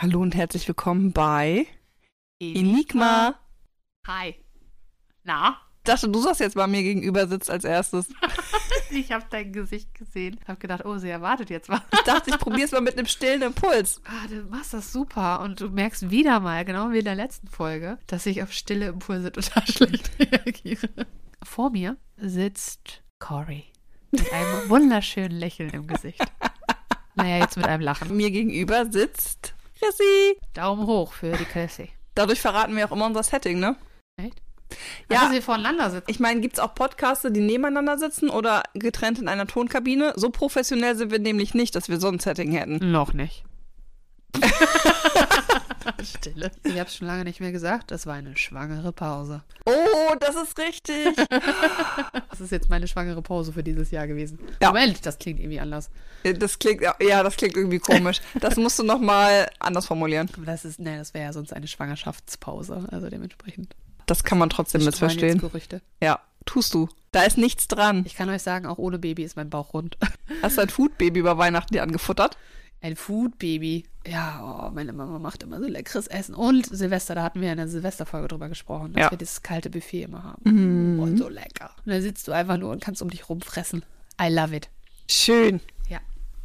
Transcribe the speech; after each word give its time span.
Hallo 0.00 0.20
und 0.20 0.36
herzlich 0.36 0.68
willkommen 0.68 1.12
bei 1.12 1.66
Enigma. 2.38 3.34
Hi. 4.06 4.36
Na? 5.24 5.60
Ich 5.78 5.92
dachte, 5.92 6.08
du 6.08 6.20
sagst 6.20 6.38
jetzt 6.38 6.54
mal 6.54 6.68
mir 6.68 6.84
gegenüber 6.84 7.26
sitzt 7.26 7.50
als 7.50 7.64
erstes. 7.64 8.08
Ich 8.90 9.12
habe 9.12 9.24
dein 9.28 9.52
Gesicht 9.52 9.94
gesehen. 9.94 10.40
Hab 10.46 10.60
gedacht, 10.60 10.84
oh, 10.86 10.96
sie 10.96 11.10
erwartet 11.10 11.50
jetzt 11.50 11.68
was. 11.68 11.82
Ich 11.92 12.00
dachte, 12.02 12.30
ich 12.30 12.38
probier's 12.38 12.72
mal 12.72 12.80
mit 12.80 12.96
einem 12.96 13.06
stillen 13.06 13.42
Impuls. 13.42 14.00
Ah, 14.06 14.26
du 14.28 14.42
machst 14.44 14.72
das 14.72 14.92
super. 14.92 15.40
Und 15.40 15.60
du 15.60 15.68
merkst 15.68 16.10
wieder 16.10 16.40
mal, 16.40 16.64
genau 16.64 16.90
wie 16.92 17.00
in 17.00 17.04
der 17.04 17.14
letzten 17.14 17.48
Folge, 17.48 17.98
dass 18.06 18.24
ich 18.24 18.42
auf 18.42 18.50
stille 18.52 18.86
Impulse 18.86 19.30
total 19.30 19.66
schlecht 19.66 20.10
reagiere. 20.18 20.88
Vor 21.42 21.70
mir 21.70 21.98
sitzt 22.16 23.02
Cory. 23.18 23.64
Mit 24.10 24.32
einem 24.32 24.68
wunderschönen 24.70 25.36
Lächeln 25.38 25.70
im 25.70 25.86
Gesicht. 25.86 26.24
Naja, 27.14 27.38
jetzt 27.38 27.56
mit 27.58 27.66
einem 27.66 27.82
Lachen. 27.82 28.16
Mir 28.16 28.30
gegenüber 28.30 28.90
sitzt 28.90 29.54
Chrissy. 29.78 30.38
Daumen 30.54 30.86
hoch 30.86 31.12
für 31.12 31.32
die 31.32 31.44
Chrissy. 31.44 31.90
Dadurch 32.14 32.40
verraten 32.40 32.76
wir 32.76 32.86
auch 32.86 32.92
immer 32.92 33.06
unser 33.06 33.22
Setting, 33.22 33.58
ne? 33.60 33.76
Echt? 34.16 34.42
Ja. 35.10 35.20
Dass 35.20 35.30
sie 35.30 35.40
voneinander 35.40 35.90
sitzen. 35.90 36.10
Ich 36.10 36.20
meine, 36.20 36.40
gibt's 36.40 36.58
auch 36.58 36.74
Podcaster, 36.74 37.30
die 37.30 37.40
nebeneinander 37.40 37.96
sitzen 37.98 38.28
oder 38.28 38.64
getrennt 38.74 39.18
in 39.18 39.28
einer 39.28 39.46
Tonkabine? 39.46 40.12
So 40.16 40.30
professionell 40.30 40.96
sind 40.96 41.10
wir 41.10 41.18
nämlich 41.18 41.54
nicht, 41.54 41.74
dass 41.74 41.88
wir 41.88 42.00
so 42.00 42.08
ein 42.08 42.18
Setting 42.18 42.52
hätten. 42.52 42.90
Noch 42.90 43.12
nicht. 43.12 43.44
Stille. 46.02 46.50
Ich 46.64 46.78
habe 46.78 46.90
schon 46.90 47.06
lange 47.06 47.24
nicht 47.24 47.40
mehr 47.40 47.52
gesagt, 47.52 47.90
das 47.90 48.06
war 48.06 48.14
eine 48.14 48.36
schwangere 48.36 48.92
Pause. 48.92 49.42
Oh, 49.64 50.14
das 50.20 50.36
ist 50.36 50.58
richtig. 50.58 51.16
Das 52.30 52.40
ist 52.40 52.52
jetzt 52.52 52.70
meine 52.70 52.86
schwangere 52.86 53.20
Pause 53.20 53.52
für 53.52 53.64
dieses 53.64 53.90
Jahr 53.90 54.06
gewesen. 54.06 54.38
Ja. 54.62 54.68
Moment, 54.68 55.04
das 55.04 55.18
klingt 55.18 55.40
irgendwie 55.40 55.58
anders. 55.58 55.90
Das 56.22 56.58
klingt, 56.58 56.82
ja, 56.82 57.22
das 57.22 57.36
klingt 57.36 57.56
irgendwie 57.56 57.80
komisch. 57.80 58.20
Das 58.40 58.56
musst 58.56 58.78
du 58.78 58.84
noch 58.84 59.00
mal 59.00 59.48
anders 59.58 59.86
formulieren. 59.86 60.30
Das 60.44 60.64
ist, 60.64 60.78
ne, 60.78 60.98
das 60.98 61.14
wäre 61.14 61.24
ja 61.24 61.32
sonst 61.32 61.52
eine 61.52 61.66
Schwangerschaftspause, 61.66 62.86
also 62.90 63.08
dementsprechend. 63.08 63.74
Das 64.06 64.22
kann 64.22 64.38
man 64.38 64.50
trotzdem 64.50 64.82
jetzt. 64.82 65.00
Gerüchte. 65.00 65.82
Ja, 66.00 66.20
tust 66.44 66.74
du. 66.74 66.88
Da 67.12 67.22
ist 67.24 67.38
nichts 67.38 67.66
dran. 67.68 68.04
Ich 68.06 68.14
kann 68.14 68.28
euch 68.28 68.42
sagen, 68.42 68.66
auch 68.66 68.78
ohne 68.78 68.98
Baby 68.98 69.24
ist 69.24 69.36
mein 69.36 69.50
Bauch 69.50 69.74
rund. 69.74 69.96
Hast 70.42 70.58
du 70.58 70.62
ein 70.62 70.68
Foodbaby 70.68 71.20
über 71.20 71.38
Weihnachten 71.38 71.74
dir 71.74 71.82
angefuttert? 71.82 72.36
Ein 72.80 72.96
Food-Baby. 72.96 73.84
Ja, 74.10 74.40
oh, 74.68 74.70
meine 74.74 74.92
Mama 74.92 75.18
macht 75.18 75.42
immer 75.42 75.60
so 75.60 75.66
leckeres 75.66 76.06
Essen. 76.06 76.34
Und 76.34 76.66
Silvester, 76.66 77.14
da 77.14 77.22
hatten 77.22 77.40
wir 77.40 77.50
in 77.50 77.58
der 77.58 77.68
Silvesterfolge 77.68 78.28
drüber 78.28 78.48
gesprochen, 78.48 78.92
dass 78.94 79.02
Ja. 79.04 79.10
wir 79.10 79.18
dieses 79.18 79.42
kalte 79.42 79.68
Buffet 79.70 80.02
immer 80.04 80.24
haben. 80.24 80.42
Mhm. 80.94 81.00
Und 81.00 81.16
so 81.18 81.28
lecker. 81.28 81.70
Und 81.84 81.92
dann 81.92 82.00
sitzt 82.02 82.26
du 82.28 82.32
einfach 82.32 82.56
nur 82.56 82.70
und 82.70 82.82
kannst 82.82 83.02
um 83.02 83.10
dich 83.10 83.28
rumfressen. 83.28 83.84
I 84.20 84.28
love 84.32 84.54
it. 84.56 84.68
Schön. 85.10 85.60
Ja. 85.88 85.98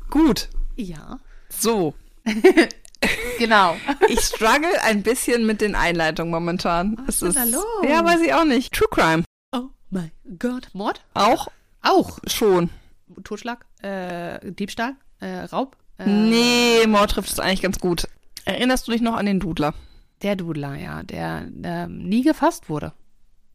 Gut. 0.09 0.49
Ja. 0.75 1.19
So. 1.49 1.93
Genau. 3.37 3.75
Ich 4.07 4.21
struggle 4.21 4.81
ein 4.83 5.03
bisschen 5.03 5.45
mit 5.45 5.59
den 5.59 5.75
Einleitungen 5.75 6.31
momentan. 6.31 6.97
Was 7.05 7.21
ist 7.21 7.35
da 7.35 7.43
los? 7.43 7.65
Ja, 7.85 8.05
weiß 8.05 8.21
ich 8.21 8.33
auch 8.33 8.45
nicht. 8.45 8.73
True 8.73 8.87
Crime. 8.89 9.23
Oh 9.51 9.69
mein 9.89 10.11
Gott. 10.39 10.69
Mord? 10.71 11.03
Auch 11.13 11.47
Auch. 11.81 12.19
schon. 12.27 12.69
Totschlag? 13.25 13.65
Äh, 13.81 14.51
Diebstahl? 14.53 14.95
Äh, 15.19 15.39
Raub? 15.45 15.75
Äh, 15.97 16.07
Nee, 16.09 16.87
Mord 16.87 17.11
trifft 17.11 17.31
es 17.31 17.39
eigentlich 17.39 17.61
ganz 17.61 17.79
gut. 17.79 18.07
Erinnerst 18.45 18.87
du 18.87 18.91
dich 18.91 19.01
noch 19.01 19.15
an 19.15 19.25
den 19.25 19.39
Dudler? 19.39 19.73
Der 20.21 20.35
Dudler, 20.35 20.75
ja, 20.75 21.03
der 21.03 21.45
ähm, 21.63 21.97
nie 22.07 22.23
gefasst 22.23 22.69
wurde. 22.69 22.93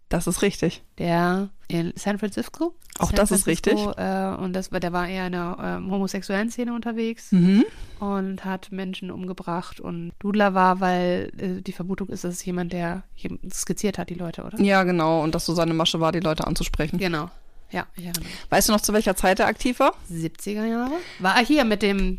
Das 0.09 0.27
ist 0.27 0.41
richtig. 0.41 0.83
Der 0.97 1.51
in 1.69 1.93
San 1.97 2.19
Francisco. 2.19 2.75
Auch 2.99 3.09
San 3.09 3.17
das 3.17 3.31
ist 3.31 3.45
Francisco, 3.45 3.93
Äh, 3.99 4.35
und 4.43 4.55
das, 4.55 4.71
der 4.71 4.93
war 4.93 5.07
eher 5.07 5.27
in 5.27 5.33
der 5.33 5.57
ähm, 5.63 5.91
homosexuellen 5.91 6.51
Szene 6.51 6.73
unterwegs 6.75 7.31
Mhm. 7.31 7.65
und 8.01 8.45
hat 8.47 8.73
Menschen 8.73 9.11
umgebracht. 9.11 9.79
Und 9.81 10.13
Dudler 10.19 10.55
war, 10.55 10.81
weil 10.81 11.31
äh, 11.37 11.61
die 11.63 11.73
Vermutung 11.73 12.09
ist, 12.09 12.25
dass 12.25 12.35
es 12.35 12.45
jemand, 12.45 12.73
der 12.73 13.03
skizziert 13.53 13.99
hat, 13.99 14.09
die 14.09 14.15
Leute, 14.15 14.45
oder? 14.45 14.59
Ja, 14.61 14.83
genau. 14.85 15.23
Und 15.23 15.35
dass 15.35 15.45
so 15.45 15.53
seine 15.55 15.75
Masche 15.75 16.01
war, 16.01 16.11
die 16.13 16.21
Leute 16.21 16.47
anzusprechen. 16.47 16.99
Genau. 16.99 17.31
Ja, 17.71 17.87
ich 17.97 18.05
erinnere 18.05 18.25
mich. 18.25 18.33
Weißt 18.51 18.69
du 18.69 18.73
noch, 18.73 18.81
zu 18.81 18.93
welcher 18.93 19.15
Zeit 19.17 19.41
er 19.41 19.47
aktiv 19.47 19.79
war? 19.81 19.95
70er 20.13 20.65
Jahre? 20.65 20.93
War 21.19 21.37
er 21.37 21.45
hier 21.45 21.65
mit 21.65 21.83
dem, 21.83 22.19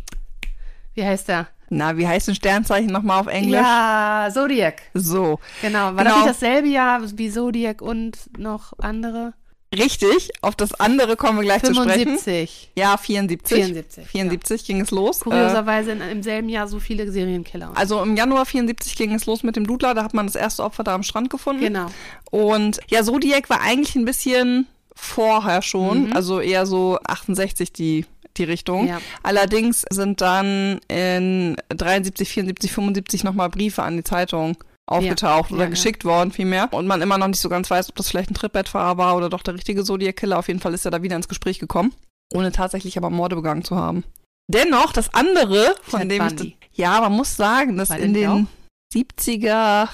wie 0.93 1.03
heißt 1.03 1.27
der? 1.27 1.47
Na, 1.71 1.97
wie 1.97 2.07
heißt 2.07 2.29
ein 2.29 2.35
Sternzeichen 2.35 2.91
nochmal 2.91 3.19
auf 3.21 3.27
Englisch? 3.27 3.53
Ja, 3.61 4.29
Zodiac. 4.33 4.81
So. 4.93 5.39
Genau. 5.61 5.95
War 5.95 6.03
Genau. 6.03 6.09
das 6.09 6.15
nicht 6.17 6.27
dasselbe 6.29 6.67
Jahr 6.67 7.01
wie 7.17 7.29
Zodiac 7.31 7.81
und 7.81 8.17
noch 8.39 8.73
andere? 8.79 9.33
Richtig. 9.71 10.31
Auf 10.41 10.55
das 10.55 10.73
andere 10.73 11.15
kommen 11.15 11.37
wir 11.37 11.43
gleich 11.45 11.61
zu 11.61 11.75
sprechen. 11.75 12.17
75. 12.17 12.71
Ja, 12.75 12.97
74. 12.97 13.55
74, 13.66 14.07
74 14.07 14.66
ging 14.66 14.81
es 14.81 14.89
los. 14.89 15.21
Äh, 15.21 15.25
Kurioserweise 15.25 15.91
in, 15.91 16.01
im 16.01 16.23
selben 16.23 16.49
Jahr 16.49 16.67
so 16.67 16.79
viele 16.79 17.11
Serienkiller. 17.11 17.71
also 17.75 18.01
im 18.01 18.16
Januar 18.17 18.47
74 18.47 18.95
ging 18.95 19.13
es 19.13 19.27
los 19.27 19.43
mit 19.43 19.55
dem 19.55 19.67
Dudler. 19.67 19.93
Da 19.93 20.03
hat 20.03 20.16
man 20.16 20.25
das 20.25 20.35
erste 20.35 20.63
Opfer 20.63 20.83
da 20.83 20.95
am 20.95 21.03
Strand 21.03 21.29
gefunden. 21.29 21.61
genau. 21.61 21.85
Und 22.31 22.79
ja, 22.89 23.03
Zodiac 23.03 23.47
war 23.51 23.61
eigentlich 23.61 23.95
ein 23.95 24.05
bisschen 24.05 24.66
vorher 24.99 25.61
schon. 25.61 26.07
Mhm. 26.07 26.15
Also 26.15 26.39
eher 26.39 26.65
so 26.65 26.99
68 27.05 27.71
die, 27.73 28.05
die 28.37 28.43
Richtung. 28.43 28.87
Ja. 28.87 29.01
Allerdings 29.23 29.85
sind 29.89 30.21
dann 30.21 30.79
in 30.87 31.55
73, 31.69 32.29
74, 32.29 32.71
75 32.71 33.23
nochmal 33.23 33.49
Briefe 33.49 33.83
an 33.83 33.97
die 33.97 34.03
Zeitung 34.03 34.57
aufgetaucht 34.85 35.51
Ja, 35.51 35.55
oder 35.55 35.65
ja, 35.65 35.69
ja. 35.69 35.69
geschickt 35.69 36.03
worden 36.03 36.31
vielmehr. 36.31 36.67
Und 36.71 36.87
man 36.87 37.01
immer 37.01 37.17
noch 37.17 37.27
nicht 37.27 37.39
so 37.39 37.49
ganz 37.49 37.69
weiß, 37.69 37.89
ob 37.89 37.95
das 37.95 38.09
vielleicht 38.09 38.31
ein 38.31 38.35
Trittbettfahrer 38.35 38.97
war 38.97 39.15
oder 39.15 39.29
doch 39.29 39.43
der 39.43 39.53
richtige 39.53 39.83
Zodiac-Killer. 39.83 40.39
Auf 40.39 40.47
jeden 40.47 40.59
Fall 40.59 40.73
ist 40.73 40.85
er 40.85 40.91
da 40.91 41.01
wieder 41.03 41.16
ins 41.16 41.27
Gespräch 41.27 41.59
gekommen, 41.59 41.93
ohne 42.33 42.51
tatsächlich 42.51 42.97
aber 42.97 43.09
Morde 43.09 43.35
begangen 43.35 43.63
zu 43.63 43.75
haben. 43.75 44.03
Dennoch, 44.51 44.93
das 44.93 45.13
andere, 45.13 45.75
von 45.83 46.01
Ted 46.01 46.11
dem 46.11 46.27
ich... 46.27 46.35
Bundy. 46.35 46.57
Ja, 46.73 47.01
man 47.01 47.11
muss 47.11 47.35
sagen, 47.35 47.77
dass 47.77 47.91
in 47.91 48.13
den 48.13 48.47
70er 48.93 49.89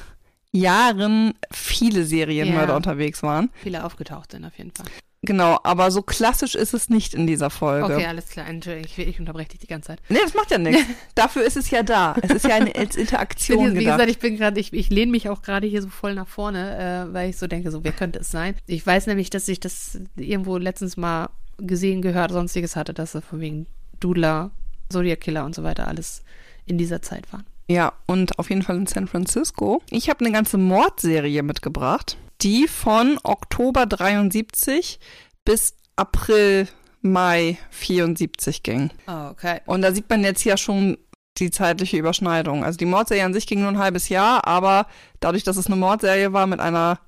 Jahren 0.55 1.33
viele 1.51 2.05
Serienmörder 2.05 2.71
Ja. 2.73 2.77
unterwegs 2.77 3.21
waren. 3.23 3.49
Viele 3.61 3.83
aufgetaucht 3.83 4.31
sind 4.31 4.45
auf 4.45 4.57
jeden 4.57 4.71
Fall. 4.71 4.85
Genau, 5.21 5.59
aber 5.63 5.89
so 5.89 6.03
klassisch 6.03 6.53
ist 6.53 6.75
es 6.75 6.88
nicht 6.89 7.16
in 7.16 7.25
dieser 7.25 7.49
Folge. 7.49 7.95
Okay, 7.95 8.05
alles 8.05 8.27
klar. 8.29 8.47
Entschuldigung, 8.47 8.91
ich, 8.95 9.07
ich 9.07 9.19
unterbreche 9.19 9.49
dich 9.49 9.59
die 9.61 9.67
ganze 9.67 9.88
Zeit. 9.88 9.99
Nee, 10.07 10.19
das 10.21 10.35
macht 10.35 10.51
ja 10.51 10.59
nichts. 10.59 10.83
Dafür 11.16 11.43
ist 11.43 11.57
es 11.57 11.71
ja 11.71 11.81
da. 11.81 12.16
Es 12.21 12.29
ist 12.31 12.45
ja 12.45 12.55
eine, 12.55 12.75
als 12.75 12.89
Ich 12.91 12.95
bin 12.95 13.01
Interaktion 13.01 13.59
hier, 13.71 13.79
wie 13.79 13.85
gesagt, 13.85 14.09
ich 14.09 14.19
bin 14.19 14.38
gerade, 14.38 14.59
ich, 14.59 14.71
ich 14.71 14.89
lehne 14.91 15.11
mich 15.11 15.27
auch 15.29 15.41
gerade 15.41 15.66
hier 15.66 15.81
so 15.81 15.89
voll 15.89 16.13
nach 16.13 16.27
vorne, 16.27 17.07
äh, 17.09 17.13
weil 17.13 17.29
ich 17.31 17.37
so 17.37 17.47
denke, 17.47 17.72
so, 17.72 17.83
wer 17.83 17.91
könnte 17.91 18.19
es 18.19 18.29
sein? 18.29 18.55
Ich 18.67 18.85
weiß 18.85 19.07
nämlich, 19.07 19.31
dass 19.31 19.47
ich 19.47 19.59
das 19.59 19.99
irgendwo 20.16 20.57
letztens 20.57 20.95
mal 20.95 21.29
gesehen, 21.57 22.03
gehört, 22.03 22.31
sonstiges 22.31 22.75
hatte, 22.75 22.93
dass 22.93 23.11
von 23.27 23.39
wegen 23.39 23.66
Dudler, 23.99 24.51
Zodiac 24.89 25.22
Killer 25.22 25.45
und 25.45 25.55
so 25.55 25.63
weiter 25.63 25.87
alles 25.87 26.23
in 26.67 26.77
dieser 26.77 27.01
Zeit 27.01 27.31
waren. 27.33 27.45
Ja, 27.68 27.94
und 28.06 28.38
auf 28.38 28.50
jeden 28.50 28.62
Fall 28.62 28.78
in 28.78 28.88
San 28.88 29.08
Francisco. 29.08 29.81
Ich 29.90 30.09
habe 30.09 30.24
eine 30.24 30.34
ganze 30.34 30.58
Mordserie 30.58 31.42
mitgebracht, 31.42 32.18
die 32.42 32.68
von 32.68 33.18
Oktober 33.24 33.86
73 33.86 35.00
bis 35.44 35.76
April, 35.96 36.68
Mai 37.02 37.58
74 37.70 38.64
ging. 38.64 38.90
Okay. 39.06 39.62
Und 39.66 39.81
da 39.81 39.92
sieht 39.94 40.09
man 40.09 40.24
jetzt 40.24 40.44
ja 40.44 40.58
schon 40.58 40.98
die 41.38 41.52
zeitliche 41.52 41.98
Überschneidung. 41.98 42.64
Also 42.64 42.78
die 42.78 42.86
Mordserie 42.86 43.26
an 43.26 43.34
sich 43.34 43.46
ging 43.46 43.59
nur 43.59 43.70
ein 43.70 43.78
halbes 43.78 44.09
Jahr, 44.09 44.47
aber 44.47 44.88
dadurch, 45.20 45.44
dass 45.44 45.58
es 45.58 45.68
eine 45.68 45.76
Mordserie 45.76 46.34
war 46.34 46.47
mit 46.47 46.59
einer 46.59 47.00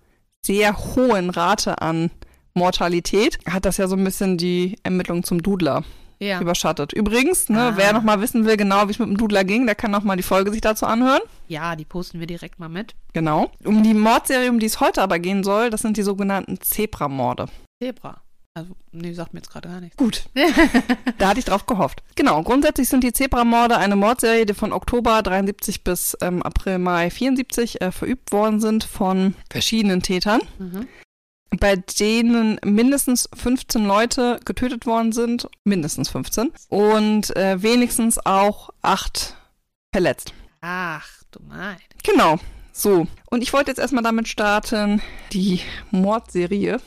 sehr 0.45 0.77
hohen 0.77 1.30
Rate 1.30 1.81
an 1.81 2.12
Mortalität, 2.53 3.39
hat 3.50 3.65
das 3.65 3.77
ja 3.77 3.88
so 3.88 3.95
ein 3.95 4.03
bisschen 4.03 4.38
die 4.38 4.75
Ermittlung 4.83 5.24
zum 5.24 5.42
Dudler 5.42 5.83
Ja. 6.19 6.41
überschattet. 6.41 6.93
Übrigens, 6.93 7.47
ne, 7.49 7.59
Ah. 7.61 7.73
wer 7.75 7.93
noch 7.93 8.01
mal 8.03 8.19
wissen 8.21 8.45
will, 8.45 8.57
genau 8.57 8.87
wie 8.87 8.91
es 8.91 8.99
mit 8.99 9.07
dem 9.07 9.17
Dudler 9.17 9.43
ging, 9.43 9.65
der 9.65 9.75
kann 9.75 9.91
noch 9.91 10.03
mal 10.03 10.15
die 10.17 10.23
Folge 10.23 10.51
sich 10.51 10.61
dazu 10.61 10.85
anhören. 10.85 11.21
ja, 11.47 11.75
die 11.75 11.85
posten 11.85 12.19
wir 12.19 12.27
direkt 12.27 12.59
mal 12.59 12.69
mit. 12.69 12.95
Genau. 13.13 13.51
Um 13.63 13.83
die 13.83 13.93
Mordserie, 13.93 14.49
um 14.49 14.59
die 14.59 14.65
es 14.65 14.79
heute 14.79 15.01
aber 15.01 15.19
gehen 15.19 15.43
soll, 15.43 15.69
das 15.69 15.81
sind 15.81 15.95
die 15.97 16.01
sogenannten 16.03 16.59
Zebra-Morde. 16.59 17.47
Zebra. 17.81 18.21
Also, 18.55 18.75
nee, 18.91 19.13
sagt 19.13 19.33
mir 19.35 19.39
jetzt 19.41 19.51
gerade 19.51 19.69
gar 19.69 19.79
nichts. 19.79 19.95
Gut. 19.97 20.23
Da 21.19 21.29
hatte 21.29 21.39
ich 21.39 21.45
drauf 21.45 21.65
gehofft. 21.67 22.01
Genau, 22.15 22.41
grundsätzlich 22.43 22.89
sind 22.89 23.03
die 23.03 23.13
Zebra-Morde 23.13 23.77
eine 23.77 23.95
Mordserie, 23.95 24.45
die 24.47 24.53
von 24.55 24.73
Oktober 24.73 25.21
73 25.21 25.83
bis 25.83 26.17
ähm, 26.21 26.41
April, 26.43 26.79
Mai 26.79 27.09
74 27.11 27.81
äh, 27.81 27.91
verübt 27.91 28.31
worden 28.31 28.59
sind 28.59 28.83
von 28.83 29.35
verschiedenen 29.51 30.01
Tätern, 30.01 30.41
Mhm. 30.59 30.87
Bei 31.51 31.75
denen 31.75 32.59
mindestens 32.65 33.29
15 33.33 33.85
Leute 33.85 34.39
getötet 34.45 34.85
worden 34.85 35.11
sind, 35.11 35.47
mindestens 35.63 36.09
15, 36.09 36.51
und 36.69 37.35
äh, 37.35 37.61
wenigstens 37.61 38.23
auch 38.25 38.69
acht 38.81 39.35
verletzt. 39.91 40.33
Ach, 40.61 41.07
du 41.31 41.39
mein. 41.47 41.77
Genau, 42.03 42.38
so. 42.71 43.07
Und 43.29 43.41
ich 43.44 43.53
wollte 43.53 43.71
jetzt 43.71 43.79
erstmal 43.79 44.03
damit 44.03 44.27
starten, 44.27 45.01
die 45.31 45.61
Mordserie 45.91 46.79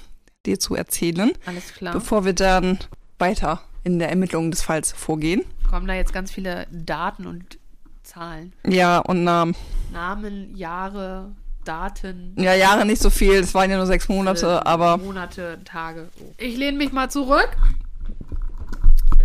dir 0.46 0.58
zu 0.58 0.74
erzählen, 0.74 1.32
Alles 1.46 1.72
klar. 1.74 1.92
bevor 1.92 2.24
wir 2.24 2.32
dann 2.32 2.78
weiter 3.18 3.62
in 3.84 3.98
der 3.98 4.10
Ermittlung 4.10 4.50
des 4.50 4.62
Falls 4.62 4.92
vorgehen. 4.92 5.42
Kommen 5.68 5.86
da 5.86 5.94
jetzt 5.94 6.12
ganz 6.12 6.30
viele 6.30 6.66
Daten 6.70 7.26
und 7.26 7.58
Zahlen. 8.02 8.52
Ja, 8.66 8.98
und 8.98 9.24
Namen. 9.24 9.54
Namen, 9.92 10.56
Jahre, 10.56 11.30
Daten. 11.70 12.34
Ja, 12.36 12.54
Jahre 12.54 12.84
nicht 12.84 13.00
so 13.00 13.10
viel, 13.10 13.34
es 13.34 13.54
waren 13.54 13.70
ja 13.70 13.76
nur 13.76 13.86
sechs 13.86 14.08
Monate, 14.08 14.46
äh, 14.64 14.68
aber 14.68 14.96
Monate, 14.98 15.58
Tage. 15.64 16.08
Ich 16.36 16.56
lehne 16.56 16.76
mich 16.76 16.90
mal 16.92 17.08
zurück. 17.10 17.50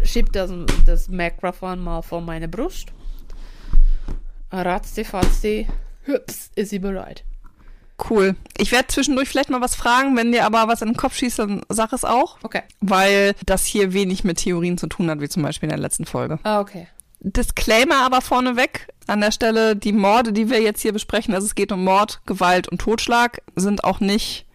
Schieb 0.03 0.31
das, 0.33 0.51
das 0.85 1.09
Mikrofon 1.09 1.79
mal 1.79 2.03
vor 2.03 2.21
meine 2.21 2.47
Brust. 2.47 2.89
Ratzi, 4.51 5.03
fatzi, 5.03 5.67
hüps, 6.03 6.51
ist 6.55 6.69
sie 6.69 6.79
bereit. 6.79 7.23
cool. 8.09 8.35
Ich 8.57 8.71
werde 8.71 8.87
zwischendurch 8.89 9.27
vielleicht 9.29 9.49
mal 9.49 9.61
was 9.61 9.73
fragen, 9.75 10.15
wenn 10.15 10.31
dir 10.31 10.45
aber 10.45 10.67
was 10.67 10.81
in 10.81 10.89
den 10.89 10.97
Kopf 10.97 11.15
schießt, 11.15 11.39
dann 11.39 11.61
sag 11.69 11.93
es 11.93 12.05
auch, 12.05 12.37
Okay. 12.43 12.61
weil 12.81 13.33
das 13.45 13.65
hier 13.65 13.93
wenig 13.93 14.23
mit 14.23 14.37
Theorien 14.37 14.77
zu 14.77 14.87
tun 14.87 15.09
hat, 15.09 15.19
wie 15.21 15.29
zum 15.29 15.43
Beispiel 15.43 15.67
in 15.67 15.71
der 15.75 15.79
letzten 15.79 16.05
Folge. 16.05 16.37
Ah, 16.43 16.59
okay. 16.59 16.87
Disclaimer 17.33 18.05
aber 18.05 18.21
vorneweg 18.21 18.87
an 19.07 19.21
der 19.21 19.31
Stelle, 19.31 19.75
die 19.75 19.93
Morde, 19.93 20.31
die 20.31 20.49
wir 20.49 20.61
jetzt 20.61 20.81
hier 20.81 20.93
besprechen, 20.93 21.33
also 21.33 21.45
es 21.45 21.55
geht 21.55 21.71
um 21.71 21.83
Mord, 21.83 22.21
Gewalt 22.25 22.67
und 22.67 22.79
Totschlag, 22.81 23.41
sind 23.55 23.83
auch 23.83 23.99
nicht 23.99 24.45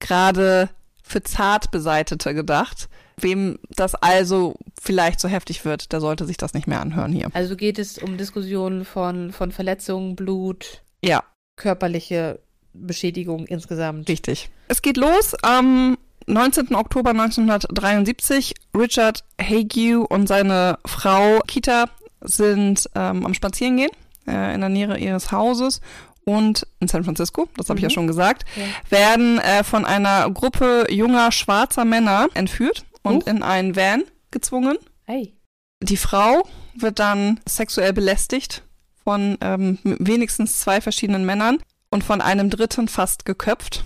gerade 0.00 0.68
für 1.02 1.22
zart 1.22 1.70
Beseitete 1.70 2.34
gedacht. 2.34 2.88
Wem 3.20 3.58
das 3.70 3.94
also 3.96 4.54
vielleicht 4.80 5.18
so 5.18 5.28
heftig 5.28 5.64
wird, 5.64 5.92
der 5.92 6.00
sollte 6.00 6.24
sich 6.24 6.36
das 6.36 6.54
nicht 6.54 6.66
mehr 6.68 6.80
anhören 6.80 7.12
hier. 7.12 7.30
Also 7.32 7.56
geht 7.56 7.78
es 7.78 7.98
um 7.98 8.16
Diskussionen 8.16 8.84
von, 8.84 9.32
von 9.32 9.50
Verletzungen, 9.50 10.14
Blut, 10.14 10.82
Ja, 11.02 11.24
körperliche 11.56 12.38
Beschädigung 12.74 13.46
insgesamt. 13.46 14.08
richtig. 14.08 14.50
Es 14.68 14.82
geht 14.82 14.96
los 14.98 15.34
am 15.42 15.98
19. 16.28 16.74
Oktober 16.74 17.10
1973. 17.10 18.54
Richard 18.76 19.24
Hague 19.40 20.00
und 20.06 20.26
seine 20.28 20.78
Frau 20.86 21.40
Kita 21.46 21.86
sind 22.20 22.88
ähm, 22.94 23.24
am 23.24 23.34
Spazierengehen 23.34 23.90
äh, 24.26 24.54
in 24.54 24.60
der 24.60 24.68
Nähe 24.68 24.96
ihres 24.98 25.32
Hauses 25.32 25.80
und 26.24 26.66
in 26.80 26.88
San 26.88 27.04
Francisco, 27.04 27.48
das 27.56 27.68
habe 27.70 27.78
ich 27.78 27.82
ja 27.84 27.88
Mhm. 27.88 27.92
schon 27.94 28.06
gesagt, 28.06 28.44
Ja. 28.56 28.64
werden 28.90 29.38
äh, 29.38 29.64
von 29.64 29.84
einer 29.84 30.28
Gruppe 30.30 30.86
junger 30.90 31.32
schwarzer 31.32 31.84
Männer 31.84 32.28
entführt 32.34 32.84
und 33.02 33.22
Huch. 33.22 33.26
in 33.26 33.42
einen 33.42 33.76
Van 33.76 34.02
gezwungen. 34.30 34.76
Hey. 35.06 35.34
Die 35.80 35.96
Frau 35.96 36.46
wird 36.74 36.98
dann 36.98 37.40
sexuell 37.48 37.92
belästigt 37.92 38.62
von 39.04 39.38
ähm, 39.40 39.78
wenigstens 39.84 40.58
zwei 40.60 40.80
verschiedenen 40.80 41.24
Männern 41.24 41.58
und 41.90 42.04
von 42.04 42.20
einem 42.20 42.50
dritten 42.50 42.88
fast 42.88 43.24
geköpft. 43.24 43.84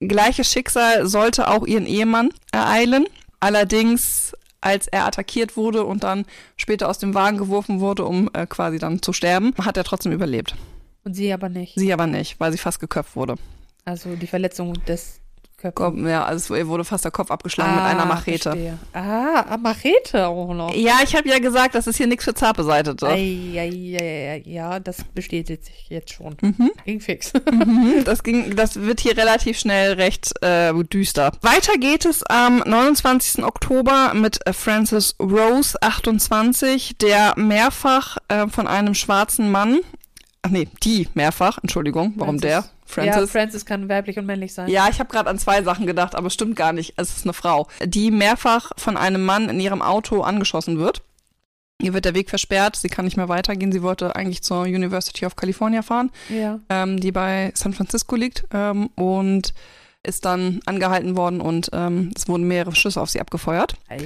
Gleiches 0.00 0.50
Schicksal 0.50 1.06
sollte 1.06 1.48
auch 1.48 1.66
ihren 1.66 1.86
Ehemann 1.86 2.30
ereilen. 2.52 3.06
Allerdings, 3.38 4.34
als 4.60 4.86
er 4.86 5.06
attackiert 5.06 5.56
wurde 5.56 5.84
und 5.84 6.04
dann 6.04 6.24
später 6.56 6.88
aus 6.88 6.98
dem 6.98 7.14
Wagen 7.14 7.36
geworfen 7.36 7.80
wurde, 7.80 8.04
um 8.04 8.30
äh, 8.32 8.46
quasi 8.46 8.78
dann 8.78 9.02
zu 9.02 9.12
sterben, 9.12 9.52
hat 9.58 9.76
er 9.76 9.84
trotzdem 9.84 10.12
überlebt. 10.12 10.54
Und 11.04 11.14
sie 11.14 11.32
aber 11.32 11.48
nicht. 11.48 11.74
Sie 11.76 11.92
aber 11.92 12.06
nicht, 12.06 12.40
weil 12.40 12.52
sie 12.52 12.58
fast 12.58 12.80
geköpft 12.80 13.14
wurde. 13.14 13.36
Also 13.84 14.16
die 14.16 14.26
Verletzung 14.26 14.74
des 14.86 15.20
Kopf, 15.74 15.94
ja, 15.98 16.24
also 16.24 16.54
ihr 16.56 16.66
wurde 16.68 16.84
fast 16.84 17.04
der 17.04 17.10
Kopf 17.12 17.30
abgeschlagen 17.30 17.74
mit 17.74 17.84
einer 17.84 18.06
Machete. 18.06 18.50
Verstehe. 18.50 18.78
Ah, 18.92 19.44
ah, 19.48 19.56
Machete 19.58 20.26
auch 20.26 20.54
noch. 20.54 20.74
Ja, 20.74 21.00
ich 21.04 21.14
habe 21.14 21.28
ja 21.28 21.38
gesagt, 21.38 21.74
das 21.74 21.86
ist 21.86 21.96
hier 21.96 22.06
nichts 22.06 22.24
für 22.24 22.34
Zartbeseitete. 22.34 23.06
Ei, 23.06 23.52
ei, 23.56 23.96
ei, 24.00 24.32
ei, 24.32 24.42
ja, 24.46 24.80
das 24.80 25.04
bestätigt 25.04 25.66
sich 25.66 25.86
jetzt 25.90 26.12
schon. 26.12 26.36
Mhm. 26.40 26.70
Ging 26.84 27.00
fix. 27.00 27.32
Mhm, 27.52 28.04
Das, 28.04 28.22
ging, 28.22 28.56
das 28.56 28.76
wird 28.80 29.00
hier 29.00 29.16
relativ 29.16 29.58
schnell 29.58 29.92
recht 29.94 30.32
äh, 30.42 30.72
düster. 30.84 31.32
Weiter 31.42 31.74
geht 31.78 32.04
es 32.06 32.22
am 32.24 32.58
29. 32.58 33.44
Oktober 33.44 34.12
mit 34.14 34.38
Francis 34.52 35.14
Rose, 35.20 35.76
28, 35.82 36.96
der 36.98 37.34
mehrfach 37.36 38.16
äh, 38.28 38.46
von 38.48 38.66
einem 38.66 38.94
schwarzen 38.94 39.50
Mann, 39.50 39.80
ach 40.42 40.50
nee, 40.50 40.68
die 40.82 41.08
mehrfach, 41.14 41.58
Entschuldigung, 41.62 42.14
warum 42.16 42.38
Francis. 42.40 42.48
der? 42.48 42.64
Ja, 42.96 43.12
Francis. 43.12 43.30
Francis 43.32 43.66
kann 43.66 43.88
weiblich 43.88 44.18
und 44.18 44.26
männlich 44.26 44.52
sein. 44.54 44.68
Ja, 44.68 44.88
ich 44.90 44.98
habe 45.00 45.10
gerade 45.10 45.28
an 45.30 45.38
zwei 45.38 45.62
Sachen 45.62 45.86
gedacht, 45.86 46.14
aber 46.14 46.26
es 46.28 46.34
stimmt 46.34 46.56
gar 46.56 46.72
nicht. 46.72 46.94
Es 46.96 47.16
ist 47.16 47.24
eine 47.24 47.32
Frau, 47.32 47.66
die 47.84 48.10
mehrfach 48.10 48.72
von 48.76 48.96
einem 48.96 49.24
Mann 49.24 49.48
in 49.48 49.60
ihrem 49.60 49.82
Auto 49.82 50.22
angeschossen 50.22 50.78
wird. 50.78 51.02
Ihr 51.82 51.94
wird 51.94 52.04
der 52.04 52.14
Weg 52.14 52.28
versperrt, 52.28 52.76
sie 52.76 52.88
kann 52.90 53.06
nicht 53.06 53.16
mehr 53.16 53.30
weitergehen. 53.30 53.72
Sie 53.72 53.82
wollte 53.82 54.14
eigentlich 54.14 54.42
zur 54.42 54.62
University 54.62 55.24
of 55.24 55.34
California 55.36 55.80
fahren 55.82 56.10
Ja. 56.28 56.60
ähm, 56.68 57.00
die 57.00 57.10
bei 57.10 57.52
San 57.54 57.72
Francisco 57.72 58.16
liegt 58.16 58.44
ähm, 58.52 58.90
und 58.96 59.54
ist 60.02 60.24
dann 60.24 60.60
angehalten 60.64 61.16
worden 61.16 61.40
und 61.40 61.70
ähm, 61.72 62.10
es 62.16 62.26
wurden 62.26 62.48
mehrere 62.48 62.74
Schüsse 62.74 63.00
auf 63.00 63.10
sie 63.10 63.20
abgefeuert. 63.20 63.74
Ei. 63.88 63.98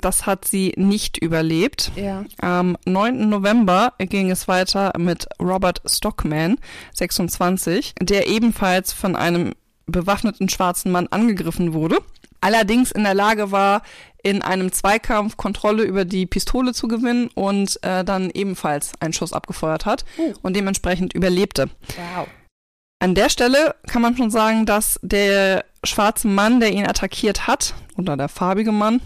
Das 0.00 0.24
hat 0.26 0.44
sie 0.46 0.72
nicht 0.76 1.18
überlebt. 1.18 1.90
Ja. 1.96 2.24
Am 2.40 2.76
9. 2.86 3.28
November 3.28 3.92
ging 3.98 4.30
es 4.30 4.46
weiter 4.46 4.92
mit 4.98 5.26
Robert 5.40 5.82
Stockman, 5.84 6.58
26, 6.94 7.94
der 8.00 8.28
ebenfalls 8.28 8.92
von 8.92 9.16
einem 9.16 9.54
bewaffneten 9.86 10.48
schwarzen 10.48 10.92
Mann 10.92 11.08
angegriffen 11.08 11.72
wurde. 11.72 11.98
Allerdings 12.40 12.92
in 12.92 13.02
der 13.04 13.14
Lage 13.14 13.50
war, 13.52 13.82
in 14.22 14.42
einem 14.42 14.70
Zweikampf 14.72 15.36
Kontrolle 15.36 15.82
über 15.82 16.04
die 16.04 16.26
Pistole 16.26 16.72
zu 16.72 16.86
gewinnen 16.86 17.28
und 17.34 17.80
äh, 17.82 18.04
dann 18.04 18.30
ebenfalls 18.30 18.92
einen 19.00 19.12
Schuss 19.12 19.32
abgefeuert 19.32 19.86
hat 19.86 20.04
Oh. 20.18 20.32
und 20.42 20.54
dementsprechend 20.54 21.12
überlebte. 21.14 21.68
Wow. 22.14 22.28
An 23.02 23.16
der 23.16 23.28
Stelle 23.30 23.74
kann 23.88 24.00
man 24.00 24.16
schon 24.16 24.30
sagen, 24.30 24.64
dass 24.64 25.00
der 25.02 25.64
schwarze 25.82 26.28
Mann, 26.28 26.60
der 26.60 26.70
ihn 26.72 26.86
attackiert 26.86 27.48
hat, 27.48 27.74
oder 27.96 28.16
der 28.16 28.28
farbige 28.28 28.70
Mann, 28.70 29.00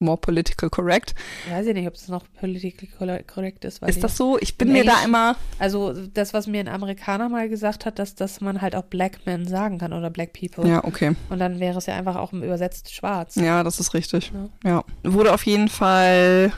more 0.00 0.16
political 0.18 0.68
correct, 0.68 1.14
Weiß 1.48 1.64
ich 1.68 1.72
nicht, 1.74 1.86
ob 1.86 1.94
das 1.94 2.08
noch 2.08 2.24
political 2.40 2.88
corre- 2.98 3.22
korrekt 3.22 3.64
ist. 3.64 3.80
Ist 3.84 4.02
das 4.02 4.16
so? 4.16 4.36
Ich 4.40 4.58
bin 4.58 4.72
mir 4.72 4.84
da 4.84 5.04
immer, 5.04 5.36
Also 5.60 5.92
das, 6.08 6.34
was 6.34 6.48
mir 6.48 6.58
ein 6.58 6.66
Amerikaner 6.68 7.28
mal 7.28 7.48
gesagt 7.48 7.86
hat, 7.86 8.00
dass, 8.00 8.16
dass 8.16 8.40
man 8.40 8.60
halt 8.62 8.74
auch 8.74 8.82
Black 8.82 9.20
Men 9.26 9.46
sagen 9.46 9.78
kann 9.78 9.92
oder 9.92 10.10
Black 10.10 10.32
People. 10.32 10.68
ja, 10.68 10.82
okay. 10.84 11.14
Und 11.30 11.38
dann 11.38 11.60
wäre 11.60 11.78
es 11.78 11.86
ja 11.86 11.94
einfach 11.94 12.16
auch 12.16 12.32
übersetzt 12.32 12.92
schwarz. 12.92 13.36
Ja, 13.36 13.62
das 13.62 13.78
ist 13.78 13.94
richtig. 13.94 14.32
Ja. 14.64 14.82
Ja. 15.04 15.10
Wurde 15.12 15.32
auf 15.32 15.46
jeden 15.46 15.68
Fall 15.68 16.52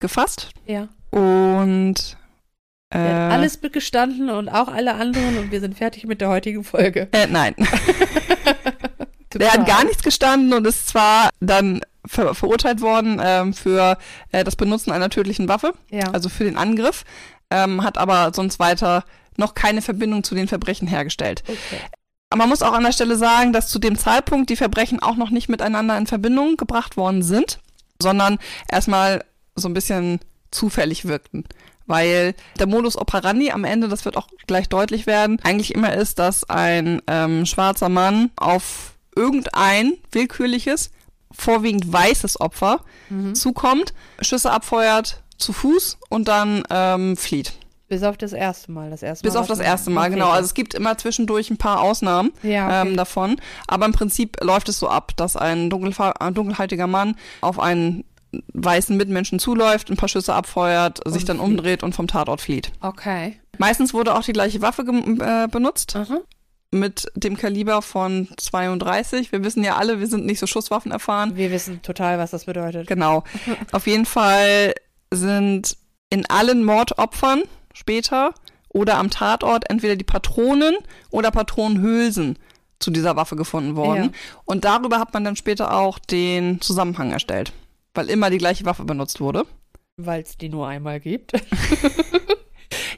gefasst 0.00 0.48
Ja. 0.66 0.88
und 1.10 2.16
äh, 2.92 2.98
Er 2.98 3.26
hat 3.26 3.32
alles 3.32 3.58
gestanden 3.60 4.30
und 4.30 4.48
auch 4.48 4.68
alle 4.68 4.94
anderen 4.94 5.38
und 5.38 5.50
wir 5.50 5.60
sind 5.60 5.76
fertig 5.76 6.04
mit 6.06 6.20
der 6.20 6.28
heutigen 6.28 6.64
Folge. 6.64 7.08
äh, 7.12 7.26
nein. 7.26 7.54
Der 9.34 9.52
hat 9.52 9.66
gar 9.66 9.84
nichts 9.84 10.02
gestanden 10.02 10.52
und 10.52 10.66
ist 10.66 10.88
zwar 10.88 11.30
dann 11.40 11.80
ver 12.06 12.34
verurteilt 12.34 12.80
worden 12.82 13.18
ähm, 13.24 13.54
für 13.54 13.96
äh, 14.30 14.44
das 14.44 14.56
Benutzen 14.56 14.92
einer 14.92 15.08
tödlichen 15.08 15.48
Waffe, 15.48 15.72
Ja. 15.90 16.10
also 16.12 16.28
für 16.28 16.44
den 16.44 16.56
Angriff, 16.58 17.04
ähm, 17.50 17.82
hat 17.82 17.96
aber 17.96 18.32
sonst 18.34 18.58
weiter 18.58 19.04
noch 19.38 19.54
keine 19.54 19.80
Verbindung 19.80 20.22
zu 20.22 20.34
den 20.34 20.48
Verbrechen 20.48 20.86
hergestellt. 20.86 21.42
okay. 21.46 21.80
Aber 22.28 22.40
man 22.40 22.48
muss 22.50 22.62
auch 22.62 22.72
an 22.72 22.82
der 22.84 22.92
Stelle 22.92 23.16
sagen, 23.16 23.52
dass 23.52 23.68
zu 23.68 23.78
dem 23.78 23.96
Zeitpunkt 23.98 24.48
die 24.50 24.56
Verbrechen 24.56 25.00
auch 25.02 25.16
noch 25.16 25.30
nicht 25.30 25.48
miteinander 25.48 25.96
in 25.98 26.06
Verbindung 26.06 26.56
gebracht 26.56 26.96
worden 26.96 27.22
sind, 27.22 27.58
sondern 28.00 28.38
erstmal 28.68 29.24
so 29.54 29.68
ein 29.68 29.74
bisschen 29.74 30.18
zufällig 30.50 31.06
wirkten. 31.06 31.44
Weil 31.86 32.34
der 32.58 32.66
Modus 32.66 32.96
operandi 32.96 33.50
am 33.50 33.64
Ende, 33.64 33.88
das 33.88 34.04
wird 34.04 34.16
auch 34.16 34.28
gleich 34.46 34.68
deutlich 34.68 35.06
werden, 35.06 35.38
eigentlich 35.42 35.74
immer 35.74 35.94
ist, 35.94 36.18
dass 36.18 36.48
ein 36.48 37.02
ähm, 37.06 37.46
schwarzer 37.46 37.88
Mann 37.88 38.30
auf 38.36 38.94
irgendein 39.14 39.94
willkürliches, 40.10 40.90
vorwiegend 41.30 41.92
weißes 41.92 42.40
Opfer 42.40 42.80
Mhm. 43.08 43.34
zukommt, 43.34 43.92
Schüsse 44.20 44.50
abfeuert 44.50 45.22
zu 45.36 45.52
Fuß 45.52 45.98
und 46.08 46.28
dann 46.28 46.62
ähm, 46.70 47.16
flieht. 47.16 47.52
Bis 47.88 48.02
auf 48.04 48.16
das 48.16 48.32
erste 48.32 48.72
Mal. 48.72 48.88
Das 48.88 49.02
erste 49.02 49.22
Bis 49.22 49.34
Mal 49.34 49.40
auf 49.40 49.48
das 49.48 49.58
erste 49.58 49.90
Mal, 49.90 50.08
genau. 50.08 50.30
Also 50.30 50.46
es 50.46 50.54
gibt 50.54 50.72
immer 50.72 50.96
zwischendurch 50.96 51.50
ein 51.50 51.58
paar 51.58 51.82
Ausnahmen 51.82 52.32
ja, 52.42 52.66
okay. 52.80 52.88
ähm, 52.88 52.96
davon. 52.96 53.36
Aber 53.66 53.84
im 53.84 53.92
Prinzip 53.92 54.42
läuft 54.42 54.70
es 54.70 54.78
so 54.78 54.88
ab, 54.88 55.12
dass 55.16 55.36
ein 55.36 55.66
äh, 55.66 55.68
dunkelhäutiger 55.68 56.86
Mann 56.86 57.16
auf 57.42 57.58
einen 57.60 58.04
weißen 58.54 58.96
Mitmenschen 58.96 59.38
zuläuft, 59.38 59.90
ein 59.90 59.96
paar 59.96 60.08
Schüsse 60.08 60.34
abfeuert, 60.34 61.00
sich 61.06 61.22
Und 61.22 61.28
dann 61.28 61.36
flieht. 61.38 61.48
umdreht 61.48 61.82
und 61.82 61.94
vom 61.94 62.06
Tatort 62.06 62.40
flieht. 62.40 62.72
okay. 62.80 63.38
Meistens 63.58 63.92
wurde 63.92 64.14
auch 64.14 64.22
die 64.22 64.32
gleiche 64.32 64.62
Waffe 64.62 64.82
äh, 64.82 65.46
benutzt, 65.46 65.94
Aha. 65.94 66.20
mit 66.70 67.06
dem 67.14 67.36
Kaliber 67.36 67.82
von 67.82 68.28
32. 68.38 69.30
Wir 69.30 69.44
wissen 69.44 69.62
ja 69.62 69.76
alle, 69.76 70.00
wir 70.00 70.06
sind 70.06 70.24
nicht 70.24 70.38
so 70.38 70.46
Schusswaffen 70.46 70.90
erfahren. 70.90 71.36
Wir 71.36 71.50
wissen 71.50 71.82
total, 71.82 72.18
was 72.18 72.30
das 72.30 72.46
bedeutet. 72.46 72.86
Genau. 72.86 73.24
Auf 73.72 73.86
jeden 73.86 74.06
Fall 74.06 74.72
sind 75.12 75.76
in 76.08 76.24
allen 76.30 76.64
Mordopfern 76.64 77.42
später 77.74 78.32
oder 78.70 78.96
am 78.96 79.10
Tatort 79.10 79.68
entweder 79.68 79.96
die 79.96 80.04
Patronen 80.04 80.74
oder 81.10 81.30
Patronenhülsen 81.30 82.38
zu 82.78 82.90
dieser 82.90 83.16
Waffe 83.16 83.36
gefunden 83.36 83.76
worden. 83.76 84.04
Ja. 84.04 84.10
Und 84.46 84.64
darüber 84.64 84.98
hat 84.98 85.12
man 85.12 85.24
dann 85.24 85.36
später 85.36 85.74
auch 85.76 85.98
den 85.98 86.60
Zusammenhang 86.62 87.12
erstellt, 87.12 87.52
weil 87.94 88.08
immer 88.08 88.30
die 88.30 88.38
gleiche 88.38 88.64
Waffe 88.64 88.84
benutzt 88.84 89.20
wurde. 89.20 89.44
Weil 89.96 90.22
es 90.22 90.36
die 90.36 90.48
nur 90.48 90.66
einmal 90.68 91.00
gibt. 91.00 91.32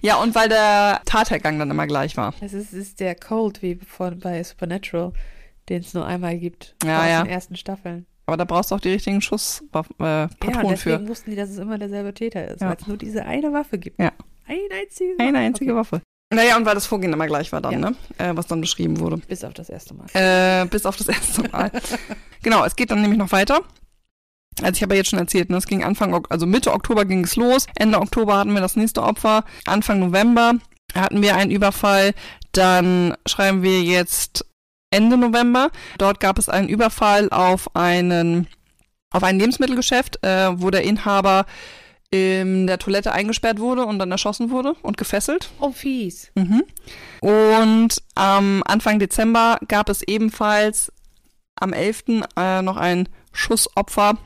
Ja, 0.05 0.17
und 0.17 0.35
weil 0.35 0.51
der 0.51 1.01
Tathergang 1.07 1.59
dann 1.59 1.71
immer 1.71 1.87
gleich 1.87 2.17
war. 2.19 2.35
Es 2.43 2.53
ist, 2.53 2.75
ist 2.75 3.01
der 3.01 3.15
Cold 3.15 3.63
wie 3.63 3.77
von, 3.77 4.19
bei 4.19 4.43
Supernatural, 4.43 5.15
den 5.71 5.81
es 5.81 5.95
nur 5.95 6.05
einmal 6.07 6.37
gibt. 6.37 6.77
Ja, 6.85 7.01
aus 7.01 7.09
ja. 7.09 7.23
den 7.23 7.31
ersten 7.31 7.57
Staffeln. 7.57 8.05
Aber 8.27 8.37
da 8.37 8.45
brauchst 8.45 8.71
du 8.71 8.75
auch 8.75 8.81
die 8.81 8.91
richtigen 8.91 9.23
Schusspatronen 9.23 10.01
äh, 10.01 10.05
Ja, 10.05 10.23
und 10.25 10.39
Patronen 10.41 10.69
deswegen 10.71 11.05
für. 11.05 11.09
wussten 11.09 11.31
die, 11.31 11.37
dass 11.37 11.49
es 11.49 11.57
immer 11.57 11.79
derselbe 11.79 12.13
Täter 12.13 12.49
ist, 12.49 12.61
Ja. 12.61 12.69
weil 12.69 12.77
es 12.79 12.87
nur 12.87 12.99
diese 12.99 13.25
eine 13.25 13.53
Waffe 13.55 13.79
gibt. 13.79 13.99
Ja. 13.99 14.13
Eine 14.47 14.59
einzige 14.79 15.15
Eine 15.19 15.33
Waffe. 15.33 15.39
einzige 15.45 15.71
okay. 15.73 15.81
Waffe. 15.81 16.01
Naja, 16.35 16.57
und 16.59 16.67
weil 16.67 16.75
das 16.75 16.85
Vorgehen 16.85 17.13
immer 17.15 17.27
gleich 17.27 17.51
war 17.53 17.63
dann, 17.63 17.73
Ja. 17.73 17.79
ne? 17.79 17.97
Äh, 18.19 18.37
was 18.37 18.47
dann 18.47 18.61
beschrieben 18.61 18.99
wurde. 19.01 19.17
Bis 19.17 19.43
auf 19.43 19.55
das 19.55 19.71
erste 19.71 19.95
Mal. 19.95 20.07
Äh, 20.13 20.67
bis 20.67 20.85
auf 20.85 20.97
das 20.97 21.09
erste 21.09 21.49
Mal. 21.49 21.71
genau, 22.43 22.63
es 22.65 22.77
geht 22.77 22.91
dann 22.91 23.01
nämlich 23.01 23.19
noch 23.19 23.33
weiter. 23.33 23.63
Also 24.63 24.77
ich 24.77 24.83
habe 24.83 24.95
ja 24.95 24.99
jetzt 24.99 25.11
schon 25.11 25.19
erzählt, 25.19 25.51
ne, 25.51 25.57
es 25.57 25.67
ging 25.67 25.83
Anfang, 25.83 26.25
also 26.29 26.47
Mitte 26.47 26.73
Oktober 26.73 27.05
ging 27.05 27.25
es 27.25 27.37
los. 27.37 27.67
Ende 27.77 28.01
Oktober 28.01 28.39
hatten 28.39 28.53
wir 28.55 28.61
das 28.61 28.77
nächste 28.77 29.03
Opfer. 29.03 29.45
Anfang 29.67 29.99
November 29.99 30.55
hatten 30.95 31.23
wir 31.23 31.37
einen 31.37 31.51
Überfall. 31.51 32.13
Dann 32.53 33.15
schreiben 33.27 33.63
wir 33.63 33.83
jetzt 33.83 34.47
Ende 34.91 35.17
November. 35.17 35.71
Dort 35.99 36.21
gab 36.21 36.39
es 36.39 36.49
einen 36.49 36.69
Überfall 36.69 37.31
auf 37.31 37.75
einen, 37.75 38.47
auf 39.11 39.25
ein 39.25 39.39
Lebensmittelgeschäft, 39.39 40.25
äh, 40.25 40.61
wo 40.61 40.71
der 40.71 40.85
Inhaber 40.85 41.47
in 42.11 42.69
der 42.69 42.79
Toilette 42.79 43.11
eingesperrt 43.11 43.59
wurde 43.59 43.85
und 43.87 43.99
dann 43.99 44.13
erschossen 44.13 44.51
wurde 44.51 44.75
und 44.83 44.97
gefesselt. 44.97 45.51
Oh, 45.59 45.73
fies. 45.73 46.31
Mhm. 46.37 46.63
Und 47.21 47.97
am 48.15 48.63
Anfang 48.65 49.01
Dezember 49.01 49.59
gab 49.67 49.89
es 49.89 50.03
ebenfalls 50.03 50.93
am 51.57 51.73
11. 51.73 52.23
Äh, 52.37 52.63
noch 52.63 52.77
ein 52.77 53.09
Schussopfer. 53.33 54.17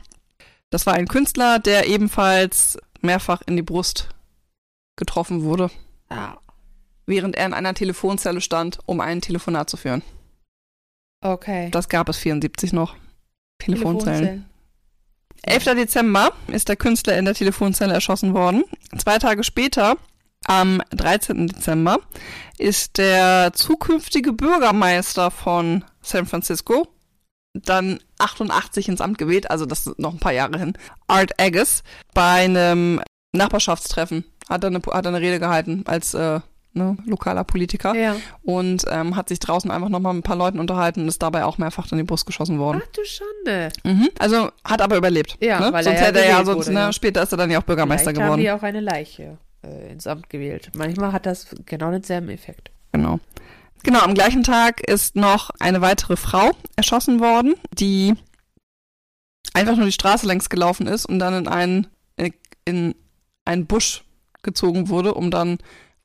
Das 0.71 0.85
war 0.85 0.93
ein 0.93 1.07
Künstler, 1.07 1.59
der 1.59 1.87
ebenfalls 1.87 2.77
mehrfach 3.01 3.41
in 3.45 3.55
die 3.55 3.61
Brust 3.63 4.09
getroffen 4.97 5.43
wurde, 5.43 5.69
Ah, 6.09 6.37
während 7.05 7.35
er 7.35 7.45
in 7.45 7.53
einer 7.53 7.73
Telefonzelle 7.73 8.41
stand, 8.41 8.79
um 8.85 8.99
ein 8.99 9.21
Telefonat 9.21 9.69
zu 9.69 9.77
führen. 9.77 10.01
okay. 11.21 11.69
Das 11.71 11.89
gab 11.89 12.09
es 12.09 12.17
74 12.17 12.73
noch. 12.73 12.95
Telefonzellen. 13.59 14.19
Telefonzellen. 14.19 14.45
11. 15.43 15.63
Dezember 15.75 16.33
ist 16.47 16.67
der 16.67 16.75
Künstler 16.75 17.17
in 17.17 17.25
der 17.25 17.33
Telefonzelle 17.33 17.93
erschossen 17.93 18.33
worden. 18.33 18.63
Zwei 18.97 19.17
Tage 19.19 19.43
später, 19.45 19.95
am 20.45 20.81
13. 20.91 21.47
Dezember, 21.47 21.99
ist 22.57 22.97
der 22.97 23.53
zukünftige 23.53 24.33
Bürgermeister 24.33 25.31
von 25.31 25.85
San 26.01 26.25
Francisco, 26.25 26.87
dann 27.65 27.99
88 28.19 28.87
ins 28.89 29.01
Amt 29.01 29.17
gewählt, 29.17 29.49
also 29.49 29.65
das 29.65 29.87
ist 29.87 29.99
noch 29.99 30.13
ein 30.13 30.19
paar 30.19 30.33
Jahre 30.33 30.57
hin, 30.57 30.73
Art 31.07 31.39
Agges, 31.39 31.83
bei 32.13 32.43
einem 32.45 33.01
Nachbarschaftstreffen 33.33 34.23
hat 34.49 34.63
er 34.63 34.67
eine, 34.67 34.79
hat 34.79 35.05
er 35.05 35.09
eine 35.09 35.21
Rede 35.21 35.39
gehalten 35.39 35.83
als 35.85 36.13
äh, 36.15 36.39
ne, 36.73 36.97
lokaler 37.05 37.43
Politiker 37.43 37.93
Ja. 37.95 38.15
und 38.43 38.85
ähm, 38.89 39.15
hat 39.15 39.29
sich 39.29 39.39
draußen 39.39 39.69
einfach 39.71 39.89
nochmal 39.89 40.13
mit 40.13 40.21
ein 40.21 40.27
paar 40.27 40.35
Leuten 40.35 40.59
unterhalten 40.59 41.01
und 41.01 41.07
ist 41.07 41.21
dabei 41.21 41.45
auch 41.45 41.57
mehrfach 41.57 41.91
in 41.91 41.97
die 41.97 42.03
Brust 42.03 42.25
geschossen 42.25 42.57
worden. 42.59 42.81
Ach 42.83 42.91
du 42.95 43.01
Schande. 43.05 43.69
Mhm. 43.83 44.09
Also 44.17 44.49
hat 44.63 44.81
aber 44.81 44.97
überlebt. 44.97 45.37
Ja, 45.41 45.59
ne? 45.59 45.65
weil 45.67 45.75
er 45.75 45.83
sonst 45.83 45.99
ja 45.99 46.05
hätte 46.07 46.19
er 46.21 46.29
ja 46.29 46.45
sonst, 46.45 46.65
wurde, 46.67 46.73
ne, 46.73 46.79
ja. 46.81 46.93
später 46.93 47.21
ist 47.23 47.31
er 47.31 47.37
dann 47.37 47.51
ja 47.51 47.59
auch 47.59 47.63
Bürgermeister 47.63 48.05
Vielleicht 48.11 48.19
haben 48.21 48.25
geworden. 48.25 48.41
die 48.41 48.51
auch 48.51 48.63
eine 48.63 48.79
Leiche 48.81 49.37
äh, 49.63 49.91
ins 49.91 50.07
Amt 50.07 50.29
gewählt. 50.29 50.71
Manchmal 50.75 51.11
hat 51.11 51.25
das 51.25 51.47
genau 51.65 51.91
denselben 51.91 52.29
Effekt. 52.29 52.71
Genau. 52.91 53.19
Genau, 53.83 53.99
am 53.99 54.13
gleichen 54.13 54.43
Tag 54.43 54.81
ist 54.81 55.15
noch 55.15 55.49
eine 55.59 55.81
weitere 55.81 56.15
Frau 56.15 56.51
erschossen 56.75 57.19
worden, 57.19 57.55
die 57.73 58.13
einfach 59.53 59.75
nur 59.75 59.85
die 59.85 59.91
Straße 59.91 60.27
längs 60.27 60.49
gelaufen 60.49 60.87
ist 60.87 61.05
und 61.05 61.19
dann 61.19 61.33
in 61.33 61.47
einen, 61.47 61.87
in, 62.17 62.33
in 62.65 62.95
einen 63.45 63.65
Busch 63.65 64.03
gezogen 64.43 64.89
wurde, 64.89 65.13
um 65.13 65.31
dann, 65.31 65.57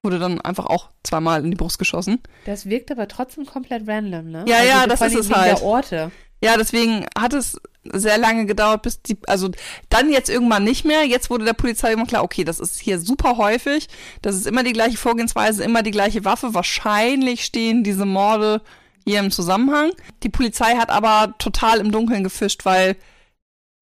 wurde 0.03 0.19
dann 0.19 0.41
einfach 0.41 0.67
auch 0.67 0.91
zweimal 1.03 1.45
in 1.45 1.51
die 1.51 1.57
Brust 1.57 1.79
geschossen. 1.79 2.21
Das 2.47 2.67
wirkt 2.67 2.91
aber 2.91 3.09
trotzdem 3.09 3.47
komplett 3.47 3.89
random, 3.89 4.31
ne? 4.31 4.45
Ja, 4.49 4.63
ja, 4.63 4.87
das 4.87 5.01
ist 5.01 5.15
es 5.15 5.31
halt. 5.31 5.59
der 5.59 5.63
Orte. 5.63 6.11
Ja, 6.43 6.57
deswegen 6.57 7.07
hat 7.19 7.33
es 7.33 7.61
sehr 7.93 8.19
lange 8.19 8.47
gedauert, 8.47 8.83
bis 8.83 9.03
die, 9.03 9.17
also 9.27 9.51
dann 9.89 10.11
jetzt 10.11 10.31
irgendwann 10.31 10.65
nicht 10.65 10.85
mehr. 10.85 11.05
Jetzt 11.05 11.31
wurde 11.31 11.45
der 11.45 11.53
Polizei 11.53 11.93
immer 11.93 12.07
klar, 12.07 12.23
okay, 12.23 12.45
das 12.45 12.61
ist 12.61 12.81
hier 12.81 12.99
super 12.99 13.37
häufig. 13.37 13.89
Das 14.23 14.37
ist 14.37 14.47
immer 14.47 14.63
die 14.63 14.73
gleiche 14.73 14.97
Vorgehensweise, 14.97 15.65
immer 15.65 15.83
die 15.83 15.91
gleiche 15.91 16.25
Waffe. 16.25 16.55
Wahrscheinlich 16.55 17.45
stehen 17.45 17.85
diese 17.85 18.07
Morde 18.07 18.63
hier 19.05 19.21
im 19.21 19.31
Zusammenhang. 19.31 19.93
Die 20.23 20.31
Polizei 20.31 20.77
hat 20.77 20.91
aber 20.91 21.35
total 21.39 21.81
im 21.81 21.93
Dunkeln 21.93 22.25
gefischt, 22.25 22.65
weil 22.65 22.97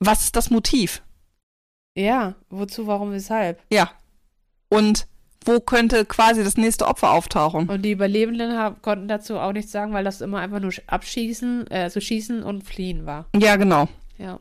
was 0.01 0.23
ist 0.23 0.37
das 0.37 0.51
Motiv? 0.51 1.03
Ja, 1.95 2.35
wozu, 2.51 2.87
warum, 2.87 3.13
weshalb? 3.13 3.63
Ja. 3.71 3.91
Und 4.69 5.07
wo 5.47 5.61
könnte 5.61 6.05
quasi 6.05 6.43
das 6.45 6.57
nächste 6.57 6.87
Opfer 6.87 7.11
auftauchen? 7.11 7.69
Und 7.69 7.83
die 7.83 7.93
Überlebenden 7.93 8.57
hab, 8.59 8.83
konnten 8.83 9.09
dazu 9.09 9.39
auch 9.39 9.53
nichts 9.53 9.73
sagen, 9.73 9.93
weil 9.93 10.05
das 10.05 10.21
immer 10.21 10.39
einfach 10.39 10.61
nur 10.61 10.71
sch- 10.71 10.83
abschießen, 10.87 11.67
äh, 11.71 11.79
also 11.83 12.01
schießen 12.01 12.43
und 12.43 12.65
fliehen 12.65 13.07
war. 13.07 13.27
Ja, 13.37 13.57
genau. 13.57 13.89
Ja. 14.19 14.39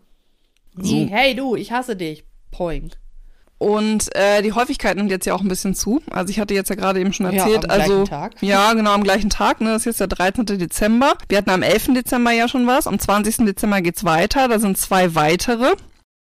So. 0.78 1.08
Hey 1.10 1.36
du, 1.36 1.56
ich 1.56 1.72
hasse 1.72 1.96
dich. 1.96 2.24
Poing. 2.52 2.92
Und 3.58 4.16
äh, 4.16 4.42
die 4.42 4.54
Häufigkeit 4.54 4.98
nimmt 4.98 5.12
jetzt 5.12 5.26
ja 5.28 5.36
auch 5.36 5.42
ein 5.42 5.48
bisschen 5.48 5.76
zu. 5.76 6.02
Also 6.10 6.32
ich 6.32 6.40
hatte 6.40 6.56
jetzt 6.56 6.70
ja 6.72 6.76
gerade 6.76 7.00
eben 7.00 7.14
schon 7.14 7.28
erzählt, 7.28 7.64
ja, 7.64 7.70
am 7.70 7.80
also 7.82 7.94
gleichen 7.94 8.06
Tag. 8.06 8.32
Ja, 8.42 8.74
genau, 8.74 8.92
am 8.94 9.04
gleichen 9.04 9.30
Tag. 9.30 9.62
Ne? 9.62 9.70
Das 9.74 9.82
ist 9.82 9.86
jetzt 9.86 10.00
der 10.00 10.08
13. 10.08 10.46
Dezember. 10.46 11.14
Wir 11.30 11.38
hatten 11.38 11.52
am 11.52 11.62
11. 11.62 11.94
Dezember 11.94 12.32
ja 12.32 12.48
schon 12.48 12.66
was. 12.66 12.88
Am 12.88 12.98
20. 12.98 13.46
Dezember 13.46 13.82
geht's 13.82 14.04
weiter. 14.04 14.48
Da 14.48 14.58
sind 14.58 14.80
zwei 14.80 15.14
weitere 15.14 15.74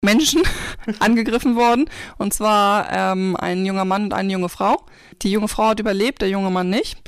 Menschen 0.04 0.42
angegriffen 1.00 1.56
worden. 1.56 1.90
Und 2.18 2.32
zwar 2.32 2.92
ähm, 2.92 3.36
ein 3.36 3.66
junger 3.66 3.84
Mann 3.84 4.04
und 4.04 4.14
eine 4.14 4.32
junge 4.32 4.48
Frau. 4.48 4.84
Die 5.22 5.30
junge 5.30 5.48
Frau 5.48 5.68
hat 5.68 5.80
überlebt, 5.80 6.22
der 6.22 6.28
junge 6.28 6.50
Mann 6.50 6.70
nicht. 6.70 6.98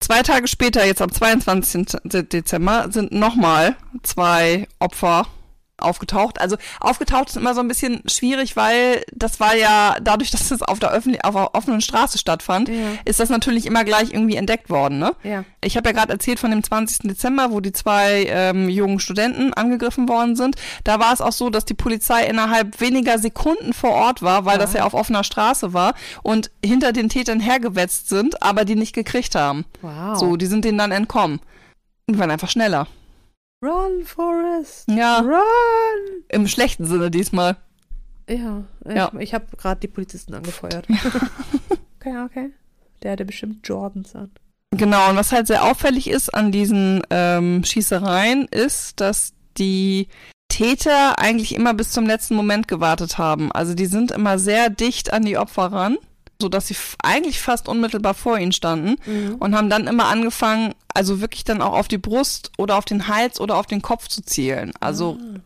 Zwei 0.00 0.22
Tage 0.22 0.46
später, 0.48 0.84
jetzt 0.84 1.00
am 1.00 1.10
22. 1.10 1.96
Dezember, 2.04 2.88
sind 2.90 3.12
nochmal 3.12 3.76
zwei 4.02 4.68
Opfer 4.78 5.26
aufgetaucht. 5.78 6.40
Also 6.40 6.56
aufgetaucht 6.80 7.28
ist 7.30 7.36
immer 7.36 7.54
so 7.54 7.60
ein 7.60 7.68
bisschen 7.68 8.02
schwierig, 8.06 8.56
weil 8.56 9.02
das 9.12 9.40
war 9.40 9.56
ja 9.56 9.96
dadurch, 10.00 10.30
dass 10.32 10.50
es 10.50 10.62
auf 10.62 10.78
der, 10.78 10.90
öffentlich, 10.92 11.24
auf 11.24 11.34
der 11.34 11.54
offenen 11.54 11.80
Straße 11.80 12.18
stattfand, 12.18 12.68
Ja. 12.68 12.74
ist 13.04 13.20
das 13.20 13.28
natürlich 13.28 13.66
immer 13.66 13.84
gleich 13.84 14.12
irgendwie 14.12 14.36
entdeckt 14.36 14.70
worden. 14.70 14.98
Ne? 14.98 15.12
Ja. 15.24 15.44
Ich 15.62 15.76
habe 15.76 15.88
ja 15.88 15.92
gerade 15.94 16.12
erzählt 16.12 16.38
von 16.38 16.50
dem 16.50 16.62
20. 16.62 16.98
Dezember, 17.08 17.50
wo 17.50 17.60
die 17.60 17.72
zwei 17.72 18.26
ähm, 18.28 18.68
jungen 18.68 19.00
Studenten 19.00 19.52
angegriffen 19.52 20.08
worden 20.08 20.36
sind. 20.36 20.56
Da 20.84 21.00
war 21.00 21.12
es 21.12 21.20
auch 21.20 21.32
so, 21.32 21.50
dass 21.50 21.64
die 21.64 21.74
Polizei 21.74 22.24
innerhalb 22.26 22.80
weniger 22.80 23.18
Sekunden 23.18 23.72
vor 23.72 23.90
Ort 23.90 24.22
war, 24.22 24.44
weil 24.44 24.54
Ja. 24.58 24.58
das 24.62 24.72
ja 24.74 24.84
auf 24.84 24.94
offener 24.94 25.24
Straße 25.24 25.72
war 25.72 25.94
und 26.22 26.50
hinter 26.64 26.92
den 26.92 27.08
Tätern 27.08 27.40
hergewetzt 27.40 28.08
sind, 28.08 28.42
aber 28.42 28.64
die 28.64 28.76
nicht 28.76 28.94
gekriegt 28.94 29.34
haben. 29.34 29.64
Wow. 29.82 30.18
So, 30.18 30.36
die 30.36 30.46
sind 30.46 30.64
denen 30.64 30.78
dann 30.78 30.92
entkommen. 30.92 31.40
Die 32.08 32.18
waren 32.18 32.30
einfach 32.30 32.48
schneller. 32.50 32.86
Run, 33.64 34.04
Forrest. 34.04 34.88
Ja, 34.90 35.20
Run. 35.20 36.22
im 36.28 36.46
schlechten 36.46 36.84
Sinne 36.84 37.10
diesmal. 37.10 37.56
Ja, 38.28 38.64
ich, 38.86 38.94
Ja. 38.94 39.10
ich 39.18 39.32
habe 39.34 39.46
gerade 39.56 39.80
die 39.80 39.88
Polizisten 39.88 40.34
angefeuert. 40.34 40.86
okay, 42.00 42.14
okay. 42.24 42.52
Der 43.02 43.12
hatte 43.12 43.24
bestimmt 43.24 43.66
Jordans 43.66 44.14
an. 44.14 44.30
Genau, 44.70 45.10
und 45.10 45.16
was 45.16 45.32
halt 45.32 45.46
sehr 45.46 45.64
auffällig 45.64 46.08
ist 46.10 46.34
an 46.34 46.50
diesen 46.52 47.02
ähm, 47.10 47.62
Schießereien, 47.64 48.46
ist, 48.48 49.00
dass 49.00 49.32
die 49.56 50.08
Täter 50.48 51.18
eigentlich 51.18 51.54
immer 51.54 51.74
bis 51.74 51.92
zum 51.92 52.06
letzten 52.06 52.34
Moment 52.34 52.68
gewartet 52.68 53.18
haben. 53.18 53.52
Also 53.52 53.74
die 53.74 53.86
sind 53.86 54.10
immer 54.10 54.38
sehr 54.38 54.70
dicht 54.70 55.12
an 55.12 55.24
die 55.24 55.38
Opfer 55.38 55.72
ran, 55.72 55.96
sodass 56.40 56.66
sie 56.68 56.76
eigentlich 57.02 57.40
fast 57.40 57.68
unmittelbar 57.68 58.14
vor 58.14 58.38
ihnen 58.38 58.52
standen 58.52 58.96
und 59.38 59.54
haben 59.56 59.70
dann 59.70 59.86
immer 59.86 60.06
angefangen, 60.06 60.74
also 60.92 61.20
wirklich 61.20 61.44
dann 61.44 61.62
auch 61.62 61.72
auf 61.74 61.88
die 61.88 61.98
Brust 61.98 62.50
oder 62.58 62.76
auf 62.76 62.84
den 62.84 63.08
Hals 63.08 63.40
oder 63.40 63.56
auf 63.56 63.66
den 63.66 63.82
Kopf 63.82 64.08
zu 64.08 64.22
zielen. 64.22 64.72
Also 64.80 65.18
Ah. 65.20 65.38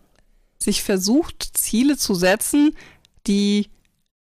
sich 0.58 0.82
versucht, 0.82 1.50
Ziele 1.56 1.96
zu 1.96 2.14
setzen, 2.14 2.74
die 3.26 3.68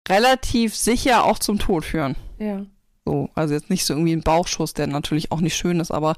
relativ 0.07 0.75
sicher 0.75 1.23
auch 1.25 1.39
zum 1.39 1.59
Tod 1.59 1.85
führen. 1.85 2.15
Ja. 2.39 2.65
So, 3.05 3.29
also 3.35 3.53
jetzt 3.53 3.69
nicht 3.69 3.85
so 3.85 3.93
irgendwie 3.93 4.13
ein 4.13 4.23
Bauchschuss, 4.23 4.73
der 4.73 4.87
natürlich 4.87 5.31
auch 5.31 5.41
nicht 5.41 5.55
schön 5.55 5.79
ist, 5.79 5.91
aber 5.91 6.15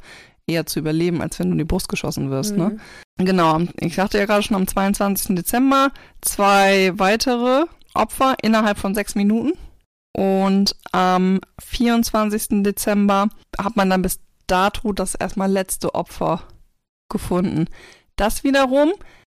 eher 0.47 0.65
zu 0.65 0.79
überleben, 0.79 1.21
als 1.21 1.37
wenn 1.39 1.47
du 1.47 1.51
in 1.53 1.57
die 1.57 1.63
Brust 1.65 1.89
geschossen 1.89 2.29
wirst, 2.29 2.55
ne? 2.55 2.77
Mhm. 3.19 3.25
Genau, 3.25 3.53
am- 3.53 3.69
ich 3.79 3.95
sagte 3.95 4.17
ja 4.17 4.25
gerade 4.25 4.43
schon 4.43 4.55
am 4.55 4.67
22. 4.67 5.35
Dezember 5.35 5.91
zwei 6.21 6.91
weitere 6.97 7.65
Opfer 7.93 8.35
innerhalb 8.41 8.77
von 8.77 8.95
sechs 8.95 9.15
Minuten. 9.15 9.51
Und 10.17 10.75
am 10.91 11.39
24. 11.63 12.63
Dezember 12.63 13.27
hat 13.59 13.75
man 13.75 13.89
dann 13.91 14.01
bis 14.01 14.19
dato 14.47 14.91
das 14.91 15.13
erstmal 15.13 15.51
letzte 15.51 15.93
Opfer 15.93 16.41
gefunden. 17.07 17.65
Das 18.15 18.43
wiederum 18.43 18.91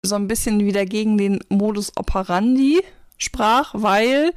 so 0.05 0.15
ein 0.15 0.29
bisschen 0.29 0.61
wieder 0.61 0.85
gegen 0.85 1.17
den 1.17 1.39
Modus 1.49 1.91
operandi 1.97 2.79
sprach, 3.17 3.71
weil 3.73 4.31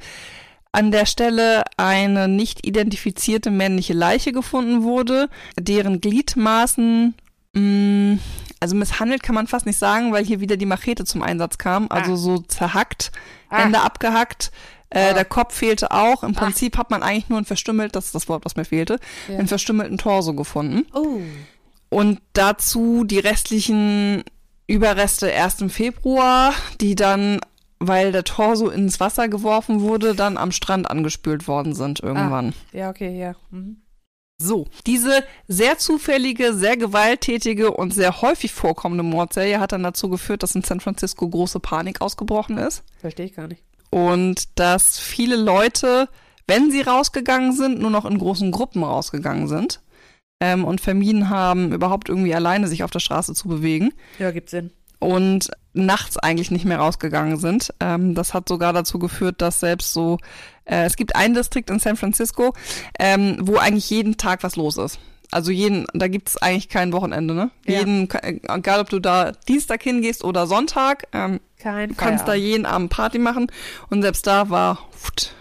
an 0.73 0.91
der 0.91 1.05
Stelle 1.05 1.63
eine 1.77 2.27
nicht 2.27 2.65
identifizierte 2.67 3.49
männliche 3.49 3.93
Leiche 3.93 4.33
gefunden 4.33 4.83
wurde, 4.83 5.29
deren 5.57 6.01
Gliedmaßen, 6.01 7.13
mh, 7.53 8.17
also 8.59 8.75
misshandelt 8.75 9.23
kann 9.23 9.35
man 9.35 9.47
fast 9.47 9.65
nicht 9.65 9.77
sagen, 9.77 10.11
weil 10.11 10.25
hier 10.25 10.41
wieder 10.41 10.57
die 10.57 10.65
Machete 10.65 11.05
zum 11.05 11.21
Einsatz 11.23 11.57
kam, 11.57 11.87
also 11.89 12.13
Ah. 12.13 12.17
so 12.17 12.37
zerhackt, 12.39 13.13
Ah. 13.49 13.61
Ende 13.63 13.79
abgehackt. 13.79 14.51
Äh, 14.93 15.09
Ah. 15.09 15.13
Der 15.13 15.25
Kopf 15.25 15.55
fehlte 15.55 15.91
auch. 15.91 16.23
Im 16.23 16.35
Ah. 16.35 16.39
Prinzip 16.39 16.77
hat 16.77 16.89
man 16.91 17.03
eigentlich 17.03 17.29
nur 17.29 17.39
ein 17.39 17.45
verstümmelt, 17.45 17.95
das 17.95 18.05
ist 18.07 18.15
das 18.15 18.29
Wort, 18.29 18.45
was 18.45 18.55
mir 18.55 18.65
fehlte, 18.65 18.99
Ja. 19.27 19.37
einen 19.39 19.47
verstümmelten 19.47 19.97
Torso 19.97 20.33
gefunden. 20.33 20.85
Oh. 20.93 21.19
Und 21.89 22.19
dazu 22.33 23.03
die 23.03 23.19
restlichen 23.19 24.23
Überreste 24.67 25.27
erst 25.27 25.61
im 25.61 25.69
Februar, 25.69 26.53
die 26.81 26.95
dann 26.95 27.39
weil 27.85 28.13
der 28.13 28.23
Torso 28.23 28.69
ins 28.69 29.01
Wasser 29.01 29.27
geworfen 29.27 29.81
wurde, 29.81 30.15
dann 30.15 30.37
am 30.37 30.53
Strand 30.53 30.89
angespült 30.89 31.49
worden 31.49 31.75
sind 31.75 31.99
irgendwann. 31.99 32.53
Ja, 32.71 32.89
okay, 32.89 33.19
ja. 33.19 33.35
Mhm. 33.51 33.81
So, 34.37 34.67
diese 34.87 35.21
sehr 35.49 35.77
zufällige, 35.77 36.53
sehr 36.53 36.77
gewalttätige 36.77 37.71
und 37.71 37.93
sehr 37.93 38.21
häufig 38.21 38.53
vorkommende 38.53 39.03
Mordserie 39.03 39.59
hat 39.59 39.73
dann 39.73 39.83
dazu 39.83 40.07
geführt, 40.09 40.43
dass 40.43 40.55
in 40.55 40.63
San 40.63 40.79
Francisco 40.79 41.27
große 41.27 41.59
Panik 41.59 41.99
ausgebrochen 41.99 42.57
ist 42.57 42.83
Verstehe 43.01 43.25
ich 43.25 43.35
gar 43.35 43.47
nicht. 43.49 43.61
Und 43.93 44.57
dass 44.59 44.97
viele 44.97 45.35
Leute, 45.35 46.09
wenn 46.47 46.71
sie 46.71 46.81
rausgegangen 46.81 47.53
sind, 47.53 47.79
nur 47.79 47.91
noch 47.91 48.05
in 48.05 48.17
großen 48.17 48.49
Gruppen 48.51 48.83
rausgegangen 48.83 49.47
sind 49.47 49.81
ähm, 50.41 50.65
und 50.65 50.81
vermieden 50.81 51.29
haben, 51.29 51.71
überhaupt 51.73 52.09
irgendwie 52.09 52.33
alleine 52.33 52.67
sich 52.67 52.83
auf 52.83 52.89
der 52.91 52.99
Straße 52.99 53.35
zu 53.35 53.47
bewegen 53.47 53.93
Ja, 54.17 54.31
gibt 54.31 54.49
Sinn. 54.49 54.71
und 54.99 55.51
nachts 55.73 56.17
eigentlich 56.17 56.49
nicht 56.49 56.65
mehr 56.65 56.79
rausgegangen 56.79 57.37
sind. 57.37 57.71
Ähm, 57.79 58.15
das 58.15 58.33
hat 58.33 58.49
sogar 58.49 58.73
dazu 58.73 58.97
geführt, 58.97 59.41
dass 59.41 59.59
selbst 59.59 59.93
so, 59.93 60.17
äh, 60.65 60.85
es 60.85 60.95
gibt 60.95 61.15
einen 61.15 61.35
Distrikt 61.35 61.69
in 61.69 61.77
San 61.79 61.95
Francisco, 61.95 62.53
ähm, 62.99 63.37
wo 63.41 63.57
eigentlich 63.57 63.89
jeden 63.91 64.17
Tag 64.17 64.41
was 64.43 64.55
los 64.55 64.77
ist. 64.77 64.99
Also 65.31 65.49
jeden, 65.51 65.85
da 65.93 66.07
gibt 66.07 66.29
es 66.29 66.37
eigentlich 66.37 66.69
kein 66.69 66.93
Wochenende, 66.93 67.33
ne? 67.33 67.49
Ja. 67.65 67.79
Jeden, 67.79 68.07
äh, 68.11 68.39
egal 68.47 68.79
ob 68.81 68.89
du 68.89 68.99
da 68.99 69.31
Dienstag 69.47 69.81
hingehst 69.81 70.23
oder 70.23 70.45
Sonntag, 70.45 71.07
ähm, 71.11 71.39
Kein 71.63 71.89
du 71.89 71.95
kannst 71.95 72.27
da 72.27 72.33
jeden 72.33 72.65
Abend 72.65 72.89
Party 72.89 73.19
machen 73.19 73.47
und 73.89 74.01
selbst 74.01 74.27
da 74.27 74.49
war 74.49 74.77
pft, 74.91 75.33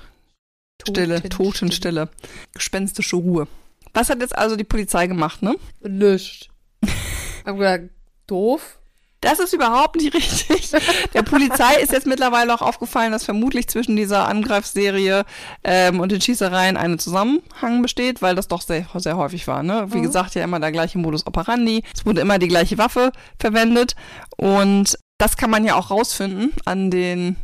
Stille, 0.88 1.23
Totenstille, 1.29 2.09
gespenstische 2.55 3.17
Ruhe. 3.17 3.47
Was 3.95 4.09
hat 4.09 4.21
jetzt 4.21 4.37
also 4.37 4.57
die 4.57 4.64
Polizei 4.64 5.07
gemacht, 5.07 5.43
ne? 5.43 5.57
Nischt. 5.83 6.49
Hab 7.45 7.57
gesagt, 7.59 7.91
doof. 8.26 8.79
Das 9.21 9.38
ist 9.38 9.52
überhaupt 9.52 9.95
nicht 9.95 10.12
richtig. 10.14 10.73
Der 11.14 11.23
Polizei 11.23 11.76
ist 11.81 11.93
jetzt 11.93 12.09
mittlerweile 12.09 12.52
auch 12.52 12.61
aufgefallen, 12.62 13.12
dass 13.12 13.23
vermutlich 13.25 13.69
zwischen 13.69 13.95
dieser 13.95 14.26
Angreifserie 14.29 15.25
ähm, 15.62 16.00
und 16.00 16.11
den 16.11 16.21
Schießereien 16.21 16.76
ein 16.76 16.99
Zusammenhang 16.99 17.83
besteht, 17.83 18.21
weil 18.21 18.35
das 18.35 18.49
doch 18.49 18.62
sehr, 18.62 18.85
sehr 18.97 19.17
häufig 19.17 19.47
war. 19.47 19.62
Ne? 19.62 19.87
Wie 19.93 19.99
Mhm. 19.99 20.02
gesagt, 20.02 20.35
ja 20.35 20.43
immer 20.43 20.59
der 20.59 20.73
gleiche 20.73 20.99
Modus 20.99 21.25
operandi. 21.25 21.85
Es 21.95 22.05
wurde 22.05 22.21
immer 22.21 22.41
die 22.41 22.49
gleiche 22.49 22.79
Waffe 22.79 23.12
verwendet 23.38 23.95
und 24.37 24.99
das 25.23 25.37
kann 25.37 25.50
man 25.50 25.64
ja 25.64 25.76
auch 25.76 25.93
rausfinden 25.93 26.52
an 26.64 26.91
den 26.91 27.37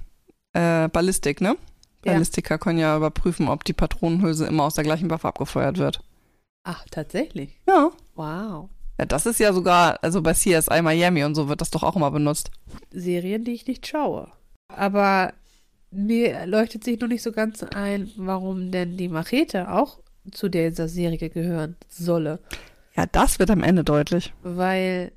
äh, 0.52 0.88
Ballistik, 0.88 1.40
ne? 1.40 1.56
Ja. 2.04 2.12
Ballistiker 2.12 2.58
können 2.58 2.80
ja 2.80 2.96
überprüfen, 2.96 3.48
ob 3.48 3.62
die 3.62 3.72
Patronenhülse 3.72 4.46
immer 4.46 4.64
aus 4.64 4.74
der 4.74 4.82
gleichen 4.82 5.08
Waffe 5.10 5.28
abgefeuert 5.28 5.78
wird. 5.78 6.02
Ach, 6.64 6.84
tatsächlich. 6.90 7.60
Ja. 7.68 7.90
Wow. 8.16 8.68
Ja, 8.98 9.04
das 9.06 9.26
ist 9.26 9.38
ja 9.38 9.52
sogar, 9.52 10.02
also 10.02 10.22
bei 10.22 10.32
CSI 10.32 10.82
Miami 10.82 11.22
und 11.22 11.36
so 11.36 11.48
wird 11.48 11.60
das 11.60 11.70
doch 11.70 11.84
auch 11.84 11.94
immer 11.94 12.10
benutzt. 12.10 12.50
Serien, 12.90 13.44
die 13.44 13.52
ich 13.52 13.68
nicht 13.68 13.86
schaue. 13.86 14.32
Aber 14.74 15.32
mir 15.92 16.46
leuchtet 16.46 16.82
sich 16.82 16.98
noch 16.98 17.06
nicht 17.06 17.22
so 17.22 17.30
ganz 17.30 17.62
ein, 17.62 18.10
warum 18.16 18.72
denn 18.72 18.96
die 18.96 19.08
Machete 19.08 19.70
auch 19.70 20.00
zu 20.32 20.48
dieser 20.48 20.88
Serie 20.88 21.30
gehören 21.30 21.76
solle. 21.88 22.40
Ja, 22.96 23.06
das 23.06 23.38
wird 23.38 23.52
am 23.52 23.62
Ende 23.62 23.84
deutlich. 23.84 24.32
Weil 24.42 25.12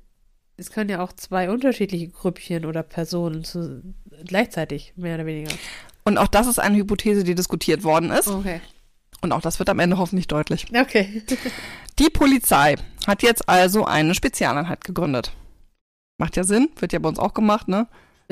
es 0.56 0.70
können 0.70 0.90
ja 0.90 1.02
auch 1.02 1.12
zwei 1.12 1.50
unterschiedliche 1.50 2.08
Grüppchen 2.08 2.66
oder 2.66 2.82
Personen 2.82 3.44
zu, 3.44 3.82
gleichzeitig, 4.24 4.92
mehr 4.96 5.16
oder 5.16 5.26
weniger. 5.26 5.52
Und 6.04 6.18
auch 6.18 6.28
das 6.28 6.46
ist 6.46 6.58
eine 6.58 6.76
Hypothese, 6.76 7.24
die 7.24 7.34
diskutiert 7.34 7.84
worden 7.84 8.10
ist. 8.10 8.28
Okay. 8.28 8.60
Und 9.20 9.32
auch 9.32 9.40
das 9.40 9.58
wird 9.58 9.70
am 9.70 9.78
Ende 9.78 9.98
hoffentlich 9.98 10.26
deutlich. 10.26 10.66
Okay. 10.74 11.22
Die 11.98 12.10
Polizei 12.10 12.74
hat 13.06 13.22
jetzt 13.22 13.48
also 13.48 13.84
eine 13.84 14.14
Spezialeinheit 14.14 14.82
gegründet. 14.82 15.32
Macht 16.18 16.36
ja 16.36 16.42
Sinn, 16.42 16.70
wird 16.78 16.92
ja 16.92 16.98
bei 16.98 17.08
uns 17.08 17.18
auch 17.18 17.34
gemacht, 17.34 17.68
ne? 17.68 17.86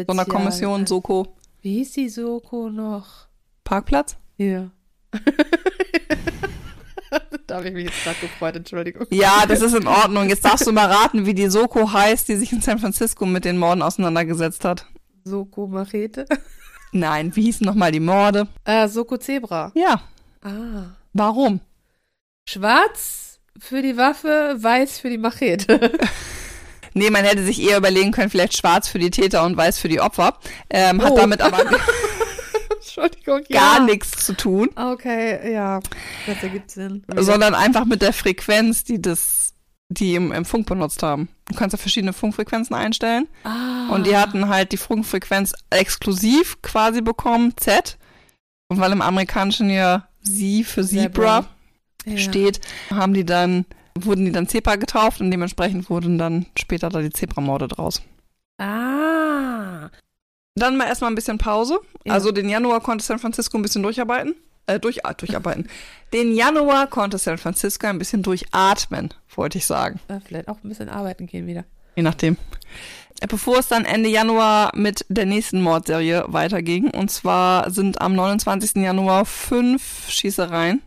Sonderkommission, 0.06 0.86
Soko, 0.86 1.36
Wie 1.60 1.74
hieß 1.74 1.92
die 1.92 2.08
Soko 2.08 2.70
noch? 2.70 3.28
Parkplatz. 3.64 4.16
Ja. 4.38 4.70
da 7.46 7.56
habe 7.56 7.68
ich 7.68 7.74
mich 7.74 7.84
jetzt 7.86 8.04
gerade 8.04 8.18
gefreut, 8.20 8.56
Entschuldigung. 8.56 9.06
Ja, 9.10 9.44
das 9.46 9.60
ist 9.62 9.74
in 9.74 9.86
Ordnung. 9.86 10.28
Jetzt 10.28 10.44
darfst 10.44 10.66
du 10.66 10.72
mal 10.72 10.86
raten, 10.90 11.26
wie 11.26 11.34
die 11.34 11.48
Soko 11.48 11.92
heißt, 11.92 12.28
die 12.28 12.36
sich 12.36 12.52
in 12.52 12.60
San 12.60 12.78
Francisco 12.78 13.26
mit 13.26 13.44
den 13.44 13.58
Morden 13.58 13.82
auseinandergesetzt 13.82 14.64
hat. 14.64 14.86
Soko 15.24 15.66
Machete. 15.66 16.24
Nein, 16.92 17.34
wie 17.36 17.42
hießen 17.42 17.64
nochmal 17.66 17.92
die 17.92 18.00
Morde? 18.00 18.48
Ah, 18.64 18.88
Soko 18.88 19.16
Zebra. 19.16 19.70
Ja, 19.74 20.02
Ah. 20.42 20.96
warum? 21.12 21.60
Schwarz 22.48 23.38
für 23.58 23.82
die 23.82 23.96
Waffe, 23.96 24.56
weiß 24.58 24.98
für 24.98 25.10
die 25.10 25.18
Machete. 25.18 25.92
Nee, 26.92 27.08
man 27.10 27.24
hätte 27.24 27.44
sich 27.44 27.62
eher 27.62 27.76
überlegen 27.76 28.10
können, 28.10 28.30
vielleicht 28.30 28.56
schwarz 28.56 28.88
für 28.88 28.98
die 28.98 29.10
Täter 29.10 29.44
und 29.44 29.56
weiß 29.56 29.78
für 29.78 29.86
die 29.88 30.00
Opfer. 30.00 30.36
Ähm, 30.68 31.00
Hat 31.00 31.12
Oh. 31.12 31.16
damit 31.16 31.40
aber 31.40 31.58
Entschuldigung, 32.96 33.42
gar 33.50 33.84
nichts 33.84 34.26
zu 34.26 34.34
tun. 34.36 34.68
Okay, 34.76 35.52
ja. 35.52 35.80
Das 36.26 36.42
ergibt 36.42 36.70
Sinn. 36.70 37.04
sondern 37.16 37.54
einfach 37.54 37.84
mit 37.84 38.02
der 38.02 38.12
Frequenz, 38.12 38.84
die 38.84 39.00
das, 39.00 39.54
die 39.88 40.14
im, 40.14 40.32
im 40.32 40.44
Funk 40.44 40.66
benutzt 40.66 41.02
haben. 41.02 41.28
Du 41.48 41.54
kannst 41.56 41.72
ja 41.74 41.78
verschiedene 41.78 42.12
Funkfrequenzen 42.12 42.74
einstellen 42.74 43.28
ah. 43.44 43.88
und 43.90 44.06
die 44.06 44.16
hatten 44.16 44.48
halt 44.48 44.72
die 44.72 44.76
Funkfrequenz 44.76 45.52
exklusiv 45.70 46.60
quasi 46.62 47.00
bekommen, 47.00 47.54
Z. 47.56 47.98
Und 48.68 48.80
weil 48.80 48.92
im 48.92 49.02
Amerikanischen 49.02 49.70
ja 49.70 50.08
Sie 50.22 50.64
für 50.64 50.84
Zebra, 50.86 51.46
Ja. 52.04 52.18
steht, 52.18 52.60
haben 52.90 53.14
die 53.14 53.24
dann, 53.24 53.64
wurden 53.98 54.24
die 54.24 54.32
dann 54.32 54.48
Zebra 54.48 54.76
getauft 54.76 55.20
und 55.20 55.30
dementsprechend 55.30 55.90
wurden 55.90 56.18
dann 56.18 56.46
später 56.58 56.88
da 56.88 57.00
die 57.00 57.10
Zebramorde 57.10 57.68
draus. 57.68 58.02
Ah. 58.58 58.99
Dann 60.54 60.76
mal 60.76 60.86
erstmal 60.86 61.10
ein 61.10 61.14
bisschen 61.14 61.38
Pause. 61.38 61.80
Ja. 62.04 62.14
Also 62.14 62.32
den 62.32 62.48
Januar 62.48 62.80
konnte 62.80 63.04
San 63.04 63.18
Francisco 63.18 63.58
ein 63.58 63.62
bisschen 63.62 63.82
durcharbeiten. 63.82 64.34
Äh, 64.66 64.80
durch, 64.80 65.04
ah, 65.04 65.14
durcharbeiten. 65.14 65.68
den 66.12 66.34
Januar 66.34 66.86
konnte 66.86 67.18
San 67.18 67.38
Francisco 67.38 67.86
ein 67.86 67.98
bisschen 67.98 68.22
durchatmen, 68.22 69.14
wollte 69.34 69.58
ich 69.58 69.66
sagen. 69.66 70.00
Äh, 70.08 70.20
Vielleicht 70.24 70.48
auch 70.48 70.58
ein 70.62 70.68
bisschen 70.68 70.88
arbeiten 70.88 71.26
gehen 71.26 71.46
wieder. 71.46 71.64
Je 71.96 72.02
nachdem. 72.02 72.36
Äh, 73.20 73.26
Bevor 73.26 73.58
es 73.58 73.68
dann 73.68 73.84
Ende 73.84 74.08
Januar 74.08 74.72
mit 74.74 75.04
der 75.08 75.26
nächsten 75.26 75.62
Mordserie 75.62 76.24
weiterging. 76.28 76.90
Und 76.90 77.10
zwar 77.10 77.70
sind 77.70 78.00
am 78.00 78.14
29. 78.14 78.76
Januar 78.76 79.24
fünf 79.24 80.08
Schießereien. 80.08 80.82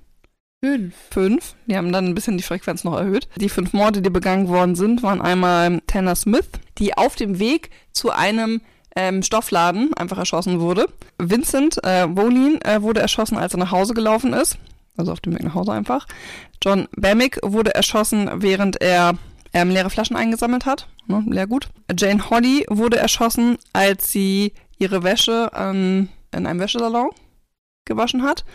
Fünf. 0.64 0.96
Fünf. 1.12 1.56
Die 1.66 1.76
haben 1.76 1.92
dann 1.92 2.06
ein 2.06 2.16
bisschen 2.16 2.38
die 2.38 2.44
Frequenz 2.44 2.86
noch 2.86 2.98
erhöht. 2.98 3.28
Die 3.36 3.50
fünf 3.50 3.74
Morde, 3.74 4.02
die 4.02 4.10
begangen 4.10 4.48
worden 4.48 4.76
sind, 4.76 5.04
waren 5.04 5.22
einmal 5.22 5.82
Tanner 5.88 6.16
Smith, 6.16 6.48
die 6.78 6.98
auf 6.98 7.16
dem 7.18 7.38
Weg 7.38 7.70
zu 7.92 8.12
einem 8.12 8.62
ähm, 8.96 9.24
Stoffladen 9.24 9.94
einfach 9.96 10.18
erschossen 10.18 10.60
wurde. 10.60 10.88
Vincent 11.18 11.84
äh, 11.84 12.06
Wolin 12.10 12.62
äh, 12.62 12.82
wurde 12.82 13.02
erschossen, 13.02 13.38
als 13.38 13.54
er 13.54 13.60
nach 13.60 13.72
Hause 13.72 13.94
gelaufen 13.94 14.34
ist. 14.34 14.58
Also 14.96 15.12
auf 15.12 15.22
dem 15.22 15.34
Weg 15.34 15.44
nach 15.44 15.56
Hause 15.56 15.72
einfach. 15.72 16.08
John 16.64 16.88
Bamick 16.96 17.40
wurde 17.44 17.74
erschossen, 17.74 18.30
während 18.36 18.82
er 18.82 19.14
ähm, 19.54 19.70
leere 19.70 19.90
Flaschen 19.90 20.16
eingesammelt 20.16 20.66
hat. 20.66 20.88
Ne, 21.08 21.24
Leergut. 21.28 21.70
Jane 21.98 22.30
Holly 22.30 22.66
wurde 22.70 22.98
erschossen, 22.98 23.58
als 23.74 24.12
sie 24.12 24.54
ihre 24.78 25.04
Wäsche 25.04 25.52
ähm, 25.56 26.10
in 26.32 26.46
einem 26.46 26.60
Wäschesalon 26.60 27.10
gewaschen 27.86 28.24
hat. 28.24 28.46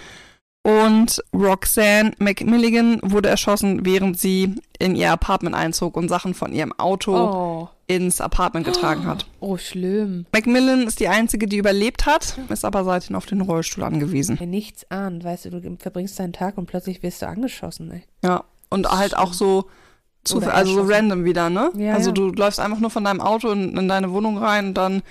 Und 0.63 1.23
Roxanne 1.33 2.13
McMilligan 2.19 3.01
wurde 3.03 3.29
erschossen, 3.29 3.87
während 3.87 4.19
sie 4.19 4.57
in 4.79 4.97
ihr 4.97 5.11
Apartment 5.11 5.55
einzog 5.55 5.97
und 5.97 6.09
Sachen 6.09 6.35
von 6.35 6.53
ihrem 6.53 6.73
Auto 6.79 7.15
Oh. 7.17 7.69
ins 7.87 8.21
Apartment 8.21 8.67
getragen 8.67 9.07
hat. 9.07 9.27
Oh, 9.41 9.57
schlimm. 9.57 10.27
Macmillan 10.33 10.87
ist 10.87 11.01
die 11.01 11.09
einzige, 11.09 11.47
die 11.47 11.57
überlebt 11.57 12.05
hat, 12.05 12.39
ist 12.51 12.65
aber 12.67 12.85
seitdem 12.85 13.17
auf 13.17 13.25
den 13.25 13.41
Rollstuhl 13.41 13.85
angewiesen. 13.85 14.37
Wer 14.39 14.47
nichts 14.47 14.91
ahnt, 14.91 15.25
weißt 15.25 15.47
du, 15.47 15.51
du 15.61 15.77
verbringst 15.79 16.19
deinen 16.19 16.35
Tag 16.35 16.59
und 16.59 16.67
plötzlich 16.67 17.03
wirst 17.03 17.23
du 17.23 17.29
angeschossen, 17.29 17.91
ey. 17.91 18.03
Ja. 18.23 18.45
Und 18.69 18.91
halt 18.91 19.17
auch 19.17 19.33
so, 19.33 19.71
zu, 20.25 20.41
also 20.41 20.75
so 20.75 20.83
random 20.83 21.25
wieder, 21.25 21.49
ne? 21.49 21.71
Ja, 21.77 21.95
also 21.95 22.11
ja. 22.11 22.15
du 22.15 22.29
läufst 22.29 22.61
einfach 22.61 22.81
nur 22.81 22.91
von 22.91 23.05
deinem 23.05 23.23
Auto 23.23 23.51
in, 23.51 23.75
in 23.75 23.89
deine 23.89 24.13
Wohnung 24.13 24.37
rein 24.37 24.69
und 24.69 24.75
dann 24.75 25.03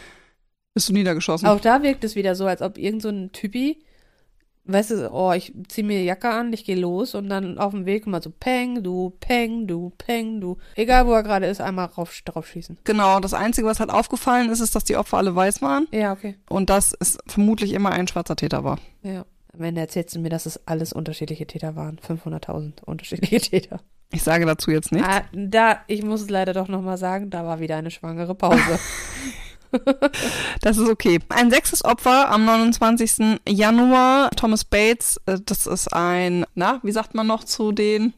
bist 0.76 0.90
du 0.90 0.94
niedergeschossen. 0.94 1.48
Auch 1.48 1.60
da 1.60 1.82
wirkt 1.82 2.04
es 2.04 2.16
wieder 2.16 2.36
so, 2.36 2.46
als 2.46 2.62
ob 2.62 2.78
irgend 2.78 3.02
so 3.02 3.10
ein 3.10 3.32
Typi, 3.32 3.80
weißt 4.68 4.92
du, 4.92 5.12
oh, 5.12 5.32
ich 5.32 5.54
zieh 5.68 5.84
mir 5.84 6.04
Jacke 6.04 6.30
an, 6.30 6.52
ich 6.54 6.66
gehe 6.66 6.76
los 6.76 7.16
und 7.16 7.30
dann 7.30 7.58
auf 7.58 7.72
dem 7.72 7.86
Weg 7.86 8.06
immer 8.06 8.22
so 8.22 8.30
Peng, 8.30 8.84
du, 8.84 9.14
Peng, 9.20 9.68
du, 9.68 9.92
Peng, 9.98 10.40
du. 10.42 10.58
Egal 10.76 11.08
wo 11.08 11.14
er 11.14 11.24
gerade 11.24 11.46
ist, 11.48 11.62
einmal 11.62 11.86
rauf, 11.86 12.20
drauf 12.26 12.48
schießen. 12.48 12.78
Genau, 12.84 13.20
das 13.20 13.34
Einzige, 13.34 13.68
was 13.68 13.80
halt 13.80 13.90
aufgefallen 13.90 14.50
ist, 14.50 14.60
ist, 14.60 14.76
dass 14.76 14.84
die 14.84 14.98
Opfer 14.98 15.18
alle 15.18 15.36
weiß 15.36 15.62
waren 15.62 15.88
Ja, 15.92 16.12
okay. 16.14 16.36
und 16.50 16.70
dass 16.70 16.96
es 17.00 17.18
vermutlich 17.28 17.74
immer 17.74 17.92
ein 17.92 18.08
schwarzer 18.08 18.36
Täter 18.36 18.64
war. 18.64 18.80
Ja. 19.04 19.26
Am 19.54 19.64
Ende 19.64 19.82
erzählst 19.82 20.16
du 20.16 20.20
mir, 20.20 20.30
dass 20.30 20.46
es 20.46 20.68
alles 20.68 20.94
unterschiedliche 20.94 21.48
Täter 21.48 21.76
waren. 21.76 21.98
500.000 22.08 22.84
unterschiedliche 22.86 23.40
Täter. 23.50 23.80
Ich 24.12 24.22
sage 24.22 24.46
dazu 24.46 24.70
jetzt 24.72 24.92
nichts. 24.92 25.08
Ah, 25.08 25.24
da, 25.34 25.80
ich 25.88 26.04
muss 26.04 26.22
es 26.22 26.30
leider 26.30 26.54
doch 26.54 26.68
nochmal 26.68 26.98
sagen, 26.98 27.30
da 27.32 27.44
war 27.46 27.60
wieder 27.60 27.76
eine 27.76 27.90
schwangere 27.92 28.36
Pause. 28.36 28.62
Das 30.62 30.78
ist 30.78 30.90
okay. 30.90 31.20
Ein 31.30 31.52
sechstes 31.52 31.84
Opfer 31.86 32.30
am 32.30 32.46
29. 32.46 33.40
Januar. 33.48 34.30
Thomas 34.32 34.64
Bates, 34.66 35.20
äh, 35.26 35.38
das 35.46 35.68
ist 35.68 35.94
ein, 35.94 36.46
na, 36.56 36.80
wie 36.84 36.92
sagt 36.92 37.14
man 37.16 37.28
noch 37.28 37.44
zu 37.44 37.72
den? 37.72 38.14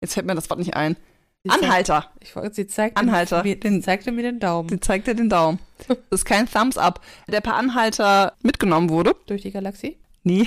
Jetzt 0.00 0.14
fällt 0.14 0.26
mir 0.26 0.34
das 0.34 0.48
Wort 0.50 0.58
nicht 0.58 0.74
ein. 0.76 0.96
Sie 1.44 1.50
zeigt- 1.50 1.62
Anhalter. 1.64 2.10
Ich 2.20 2.34
wollte, 2.36 2.54
sie 2.54 2.66
zeigte 2.66 2.96
Anhalter. 3.00 3.42
Mir, 3.42 3.58
Den- 3.60 3.74
sie 3.74 3.80
zeigte 3.82 4.12
mir 4.12 4.22
den 4.22 4.40
Daumen 4.40 4.68
Sie 4.70 4.80
zeigt 4.80 5.06
dir 5.06 5.14
den 5.14 5.28
Daumen. 5.28 5.58
Das 5.88 5.96
ist 6.20 6.24
kein 6.24 6.48
Thumbs 6.50 6.78
up. 6.78 7.00
Der 7.28 7.40
per 7.42 7.54
Anhalter 7.56 8.32
mitgenommen 8.42 8.88
wurde. 8.88 9.14
durch 9.26 9.42
die 9.42 9.50
Galaxie. 9.50 9.98
Nee. 10.22 10.46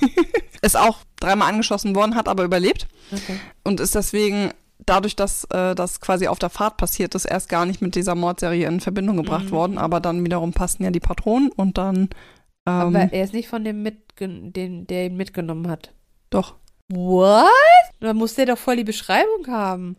ist 0.62 0.76
auch 0.76 0.98
dreimal 1.20 1.50
angeschossen 1.50 1.94
worden, 1.94 2.14
hat 2.14 2.28
aber 2.28 2.44
überlebt. 2.44 2.86
Okay. 3.12 3.38
Und 3.64 3.80
ist 3.80 3.94
deswegen 3.94 4.52
dadurch, 4.86 5.16
dass 5.16 5.44
äh, 5.50 5.74
das 5.74 6.00
quasi 6.00 6.28
auf 6.28 6.38
der 6.38 6.50
Fahrt 6.50 6.76
passiert 6.76 7.14
ist, 7.14 7.24
erst 7.24 7.48
gar 7.48 7.66
nicht 7.66 7.82
mit 7.82 7.94
dieser 7.94 8.14
Mordserie 8.14 8.66
in 8.66 8.80
Verbindung 8.80 9.16
gebracht 9.18 9.46
Mhm. 9.46 9.50
worden. 9.50 9.78
Aber 9.78 10.00
dann 10.00 10.24
wiederum 10.24 10.52
passten 10.52 10.84
ja 10.84 10.90
die 10.90 11.00
Patronen 11.00 11.50
und 11.50 11.78
dann. 11.78 11.96
Ähm, 12.66 12.96
Aber 12.96 13.12
er 13.12 13.24
ist 13.24 13.32
nicht 13.34 13.48
von 13.48 13.64
dem, 13.64 13.82
mitgen 13.82 14.52
den, 14.52 14.86
der 14.86 15.06
ihn 15.06 15.16
mitgenommen 15.16 15.68
hat. 15.68 15.92
doch. 16.30 16.54
What? 16.90 17.44
Da 18.00 18.14
muss 18.14 18.34
der 18.34 18.46
doch 18.46 18.56
voll 18.58 18.76
die 18.76 18.84
Beschreibung 18.84 19.46
haben. 19.48 19.96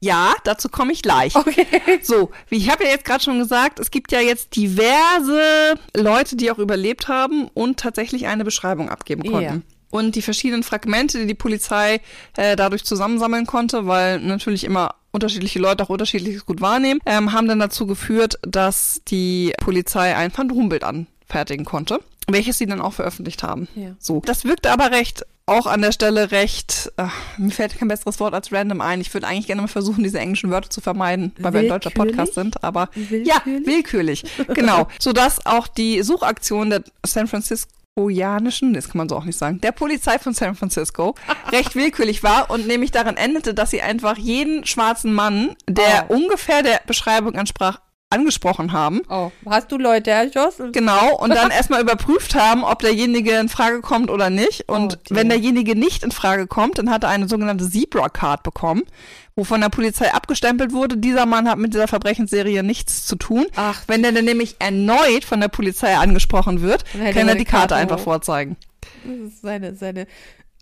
Ja, 0.00 0.34
dazu 0.42 0.68
komme 0.68 0.92
ich 0.92 1.02
gleich. 1.02 1.36
Okay. 1.36 1.66
So, 2.02 2.30
wie 2.48 2.56
ich 2.56 2.68
habe 2.68 2.82
ja 2.82 2.90
jetzt 2.90 3.04
gerade 3.04 3.22
schon 3.22 3.38
gesagt, 3.38 3.78
es 3.78 3.92
gibt 3.92 4.10
ja 4.10 4.18
jetzt 4.20 4.56
diverse 4.56 5.74
Leute, 5.96 6.34
die 6.34 6.50
auch 6.50 6.58
überlebt 6.58 7.06
haben 7.06 7.46
und 7.54 7.78
tatsächlich 7.78 8.26
eine 8.26 8.44
Beschreibung 8.44 8.88
abgeben 8.88 9.22
konnten. 9.22 9.44
Ja. 9.68 9.76
Und 9.92 10.16
die 10.16 10.22
verschiedenen 10.22 10.62
Fragmente, 10.62 11.18
die 11.18 11.26
die 11.26 11.34
Polizei 11.34 12.00
äh, 12.36 12.56
dadurch 12.56 12.82
zusammensammeln 12.82 13.46
konnte, 13.46 13.86
weil 13.86 14.18
natürlich 14.20 14.64
immer 14.64 14.94
unterschiedliche 15.10 15.58
Leute 15.58 15.84
auch 15.84 15.90
unterschiedliches 15.90 16.46
gut 16.46 16.62
wahrnehmen, 16.62 16.98
ähm, 17.04 17.32
haben 17.32 17.46
dann 17.46 17.60
dazu 17.60 17.86
geführt, 17.86 18.38
dass 18.40 19.02
die 19.08 19.52
Polizei 19.58 20.16
ein 20.16 20.30
Phantombild 20.30 20.82
anfertigen 20.82 21.66
konnte, 21.66 22.00
welches 22.26 22.56
sie 22.56 22.64
dann 22.64 22.80
auch 22.80 22.94
veröffentlicht 22.94 23.42
haben. 23.42 23.68
Ja. 23.74 23.94
So, 23.98 24.22
das 24.24 24.46
wirkte 24.46 24.70
aber 24.70 24.92
recht, 24.92 25.26
auch 25.44 25.66
an 25.66 25.82
der 25.82 25.92
Stelle 25.92 26.30
recht, 26.30 26.90
äh, 26.96 27.08
mir 27.36 27.50
fällt 27.50 27.76
kein 27.76 27.88
besseres 27.88 28.18
Wort 28.18 28.32
als 28.32 28.50
random 28.50 28.80
ein. 28.80 29.02
Ich 29.02 29.12
würde 29.12 29.26
eigentlich 29.26 29.46
gerne 29.46 29.60
mal 29.60 29.68
versuchen, 29.68 30.04
diese 30.04 30.18
englischen 30.18 30.50
Wörter 30.50 30.70
zu 30.70 30.80
vermeiden, 30.80 31.32
weil 31.38 31.52
wir 31.52 31.60
ein 31.60 31.68
deutscher? 31.68 31.90
Podcast 31.90 32.34
sind, 32.34 32.64
aber 32.64 32.88
Willkürlich? 32.94 33.28
ja, 33.28 33.42
willkürlich, 33.44 34.24
genau. 34.54 34.88
Sodass 34.98 35.44
auch 35.44 35.66
die 35.66 36.02
Suchaktion 36.02 36.70
der 36.70 36.84
San 37.04 37.28
Franciscoianischen, 37.94 38.72
das 38.72 38.88
kann 38.88 38.98
man 38.98 39.08
so 39.08 39.16
auch 39.16 39.24
nicht 39.24 39.38
sagen, 39.38 39.60
der 39.60 39.72
Polizei 39.72 40.18
von 40.18 40.32
San 40.32 40.54
Francisco 40.54 41.14
recht 41.52 41.74
willkürlich 41.74 42.22
war 42.22 42.50
und 42.50 42.66
nämlich 42.66 42.90
darin 42.90 43.16
endete, 43.16 43.52
dass 43.54 43.70
sie 43.70 43.82
einfach 43.82 44.16
jeden 44.16 44.64
schwarzen 44.64 45.12
Mann, 45.12 45.54
der 45.68 46.06
Oh. 46.08 46.14
ungefähr 46.14 46.62
der 46.62 46.80
Beschreibung 46.86 47.34
ansprach, 47.36 47.80
angesprochen 48.12 48.72
haben. 48.72 49.02
Oh, 49.08 49.30
hast 49.48 49.72
du 49.72 49.78
Leute 49.78 50.10
erschossen? 50.10 50.70
Genau, 50.72 51.16
und 51.16 51.30
dann 51.30 51.50
erstmal 51.50 51.80
überprüft 51.82 52.34
haben, 52.34 52.62
ob 52.62 52.80
derjenige 52.80 53.32
in 53.32 53.48
Frage 53.48 53.80
kommt 53.80 54.10
oder 54.10 54.30
nicht. 54.30 54.68
Und 54.68 54.98
Oh, 55.10 55.14
wenn 55.14 55.28
derjenige 55.28 55.74
nicht 55.76 56.04
in 56.04 56.12
Frage 56.12 56.46
kommt, 56.46 56.78
dann 56.78 56.90
hat 56.90 57.02
er 57.02 57.10
eine 57.10 57.28
sogenannte 57.28 57.68
Zebra-Card 57.68 58.42
bekommen, 58.42 58.82
wo 59.34 59.44
von 59.44 59.60
der 59.60 59.68
Polizei 59.70 60.12
abgestempelt 60.12 60.72
wurde, 60.72 60.96
dieser 60.98 61.26
Mann 61.26 61.48
hat 61.48 61.58
mit 61.58 61.72
dieser 61.74 61.88
Verbrechensserie 61.88 62.62
nichts 62.62 63.06
zu 63.06 63.16
tun. 63.16 63.46
Ach, 63.56 63.82
Wenn 63.86 64.02
der 64.02 64.12
dann 64.12 64.24
nämlich 64.26 64.56
erneut 64.58 65.24
von 65.24 65.40
der 65.40 65.48
Polizei 65.48 65.96
angesprochen 65.96 66.60
wird, 66.62 66.84
kann 66.92 67.02
er 67.28 67.34
die 67.34 67.38
die 67.40 67.44
Karte 67.44 67.68
Karte 67.68 67.74
einfach 67.76 67.98
hoch. 67.98 68.04
vorzeigen. 68.04 68.56
das 69.04 69.32
ist 69.32 69.42
seine, 69.42 69.74
seine. 69.74 70.06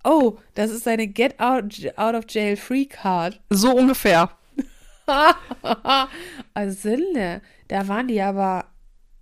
Oh, 0.04 0.38
das 0.54 0.70
ist 0.70 0.84
seine 0.84 1.08
Get 1.08 1.38
out, 1.40 1.74
out 1.96 2.14
of 2.14 2.24
Jail 2.28 2.56
Free 2.56 2.86
Card. 2.86 3.38
So 3.50 3.72
ungefähr. 3.72 4.30
also 6.54 6.80
Sinde, 6.80 7.40
da 7.68 7.88
waren 7.88 8.08
die 8.08 8.20
aber 8.20 8.66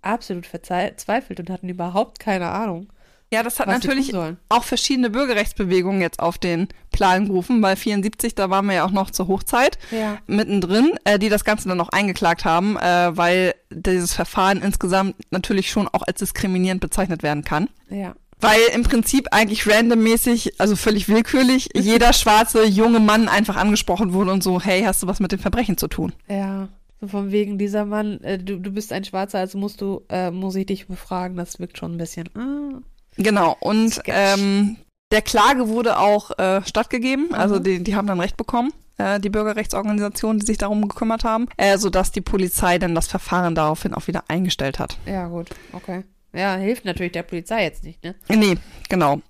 absolut 0.01 0.45
verzweifelt 0.45 1.39
und 1.39 1.49
hatten 1.49 1.69
überhaupt 1.69 2.19
keine 2.19 2.49
Ahnung, 2.49 2.87
Ja, 3.31 3.43
das 3.43 3.59
hat 3.59 3.67
natürlich 3.67 4.13
auch 4.49 4.63
verschiedene 4.63 5.09
Bürgerrechtsbewegungen 5.11 6.01
jetzt 6.01 6.19
auf 6.19 6.37
den 6.37 6.67
Plan 6.91 7.27
gerufen, 7.27 7.61
weil 7.61 7.75
74, 7.75 8.33
da 8.33 8.49
waren 8.49 8.65
wir 8.65 8.75
ja 8.75 8.85
auch 8.85 8.91
noch 8.91 9.11
zur 9.11 9.27
Hochzeit. 9.27 9.77
Ja. 9.91 10.17
mittendrin, 10.25 10.93
äh, 11.03 11.19
die 11.19 11.29
das 11.29 11.43
Ganze 11.43 11.67
dann 11.69 11.77
noch 11.77 11.89
eingeklagt 11.89 12.43
haben, 12.45 12.77
äh, 12.77 13.15
weil 13.15 13.53
dieses 13.69 14.13
Verfahren 14.13 14.61
insgesamt 14.61 15.15
natürlich 15.31 15.69
schon 15.69 15.87
auch 15.87 16.01
als 16.01 16.19
diskriminierend 16.19 16.81
bezeichnet 16.81 17.21
werden 17.21 17.43
kann. 17.43 17.69
Ja. 17.89 18.15
Weil 18.41 18.59
im 18.73 18.83
Prinzip 18.83 19.27
eigentlich 19.31 19.67
randommäßig, 19.69 20.59
also 20.59 20.75
völlig 20.75 21.09
willkürlich, 21.09 21.69
jeder 21.75 22.13
schwarze 22.13 22.65
junge 22.65 22.99
Mann 22.99 23.27
einfach 23.27 23.55
angesprochen 23.57 24.13
wurde 24.13 24.31
und 24.31 24.43
so, 24.43 24.61
hey, 24.61 24.81
hast 24.83 25.03
du 25.03 25.07
was 25.07 25.19
mit 25.19 25.31
dem 25.31 25.39
Verbrechen 25.39 25.77
zu 25.77 25.87
tun? 25.87 26.13
Ja. 26.29 26.69
So 27.01 27.07
von 27.07 27.31
wegen 27.31 27.57
dieser 27.57 27.85
Mann, 27.85 28.21
äh, 28.23 28.37
du, 28.37 28.57
du 28.59 28.71
bist 28.71 28.91
ein 28.91 29.05
Schwarzer, 29.05 29.39
also 29.39 29.57
musst 29.57 29.79
du, 29.81 30.01
äh, 30.09 30.31
muss 30.31 30.55
ich 30.55 30.65
dich 30.65 30.87
befragen. 30.87 31.37
Das 31.37 31.59
wirkt 31.59 31.77
schon 31.77 31.93
ein 31.93 31.97
bisschen. 31.97 32.27
Ah. 32.35 32.79
Genau, 33.15 33.55
und 33.61 33.93
Sketch. 33.93 34.09
ähm, 34.13 34.75
der 35.11 35.21
Klage 35.21 35.67
wurde 35.69 35.97
auch 35.97 36.37
äh, 36.37 36.61
stattgegeben, 36.65 37.33
also 37.33 37.55
Mhm. 37.55 37.63
die, 37.63 37.83
die 37.83 37.95
haben 37.95 38.07
dann 38.07 38.19
Recht 38.19 38.37
bekommen. 38.37 38.71
äh, 38.97 39.19
Die 39.19 39.29
Bürgerrechtsorganisationen, 39.29 40.39
die 40.41 40.45
sich 40.45 40.57
darum 40.57 40.87
gekümmert 40.87 41.23
haben, 41.23 41.47
äh, 41.57 41.77
sodass 41.77 42.11
die 42.11 42.21
Polizei 42.21 42.77
dann 42.79 42.95
das 42.95 43.07
Verfahren 43.07 43.55
daraufhin 43.55 43.93
auch 43.93 44.07
wieder 44.07 44.23
eingestellt 44.27 44.77
hat. 44.79 44.97
Ja, 45.05 45.27
gut. 45.29 45.49
Okay. 45.73 46.03
Ja, 46.33 46.55
hilft 46.55 46.85
natürlich 46.85 47.13
der 47.13 47.23
Polizei 47.23 47.63
jetzt 47.63 47.83
nicht, 47.83 48.03
ne? 48.03 48.15
Nee, 48.29 48.57
genau. 48.87 49.21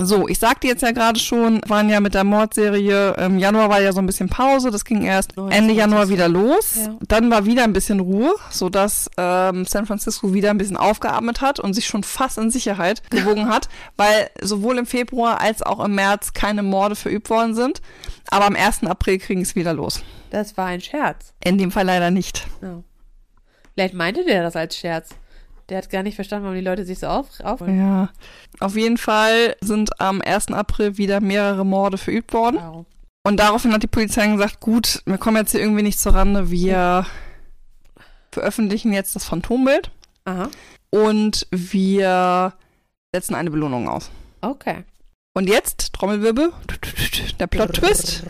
So, 0.00 0.28
ich 0.28 0.38
sagte 0.38 0.68
jetzt 0.68 0.82
ja 0.82 0.92
gerade 0.92 1.18
schon, 1.18 1.60
waren 1.66 1.88
ja 1.88 1.98
mit 1.98 2.14
der 2.14 2.22
Mordserie, 2.22 3.14
im 3.14 3.36
Januar 3.36 3.68
war 3.68 3.80
ja 3.80 3.92
so 3.92 3.98
ein 3.98 4.06
bisschen 4.06 4.28
Pause, 4.28 4.70
das 4.70 4.84
ging 4.84 5.02
erst 5.02 5.36
29. 5.36 5.58
Ende 5.58 5.74
Januar 5.74 6.08
wieder 6.08 6.28
los. 6.28 6.76
Ja. 6.76 6.96
Dann 7.08 7.32
war 7.32 7.46
wieder 7.46 7.64
ein 7.64 7.72
bisschen 7.72 7.98
Ruhe, 7.98 8.32
sodass 8.50 9.10
ähm, 9.16 9.64
San 9.64 9.86
Francisco 9.86 10.32
wieder 10.32 10.50
ein 10.50 10.58
bisschen 10.58 10.76
aufgeatmet 10.76 11.40
hat 11.40 11.58
und 11.58 11.74
sich 11.74 11.86
schon 11.86 12.04
fast 12.04 12.38
in 12.38 12.50
Sicherheit 12.50 13.02
gewogen 13.10 13.48
hat, 13.48 13.68
weil 13.96 14.30
sowohl 14.40 14.78
im 14.78 14.86
Februar 14.86 15.40
als 15.40 15.62
auch 15.62 15.84
im 15.84 15.96
März 15.96 16.32
keine 16.32 16.62
Morde 16.62 16.94
verübt 16.94 17.28
worden 17.28 17.56
sind. 17.56 17.82
Aber 18.30 18.46
am 18.46 18.54
1. 18.54 18.84
April 18.84 19.18
kriegen 19.18 19.42
es 19.42 19.56
wieder 19.56 19.72
los. 19.72 20.02
Das 20.30 20.56
war 20.56 20.66
ein 20.66 20.80
Scherz. 20.80 21.34
In 21.42 21.58
dem 21.58 21.72
Fall 21.72 21.86
leider 21.86 22.12
nicht. 22.12 22.46
Oh. 22.62 22.84
Vielleicht 23.74 23.94
meinte 23.94 24.24
der 24.24 24.44
das 24.44 24.54
als 24.54 24.76
Scherz. 24.76 25.10
Der 25.68 25.78
hat 25.78 25.90
gar 25.90 26.02
nicht 26.02 26.14
verstanden, 26.14 26.44
warum 26.44 26.56
die 26.56 26.64
Leute 26.64 26.84
sich 26.84 26.98
so 26.98 27.08
auf, 27.08 27.40
auf 27.40 27.60
Ja. 27.60 28.10
Auf 28.58 28.74
jeden 28.76 28.96
Fall 28.96 29.56
sind 29.60 30.00
am 30.00 30.22
1. 30.22 30.48
April 30.48 30.96
wieder 30.96 31.20
mehrere 31.20 31.64
Morde 31.66 31.98
verübt 31.98 32.32
worden. 32.32 32.56
Wow. 32.56 32.86
Und 33.26 33.38
daraufhin 33.38 33.72
hat 33.72 33.82
die 33.82 33.88
Polizei 33.88 34.26
gesagt, 34.26 34.60
gut, 34.60 35.02
wir 35.04 35.18
kommen 35.18 35.36
jetzt 35.36 35.50
hier 35.52 35.60
irgendwie 35.60 35.82
nicht 35.82 35.98
zur 35.98 36.14
Rande, 36.14 36.50
wir 36.50 37.04
veröffentlichen 38.32 38.92
jetzt 38.92 39.14
das 39.16 39.24
Phantombild 39.26 39.90
Aha. 40.24 40.48
und 40.90 41.46
wir 41.50 42.54
setzen 43.14 43.34
eine 43.34 43.50
Belohnung 43.50 43.88
aus. 43.88 44.10
Okay. 44.40 44.84
Und 45.34 45.48
jetzt, 45.48 45.92
Trommelwirbel, 45.92 46.52
der 47.38 47.46
Plot-Twist, 47.46 48.24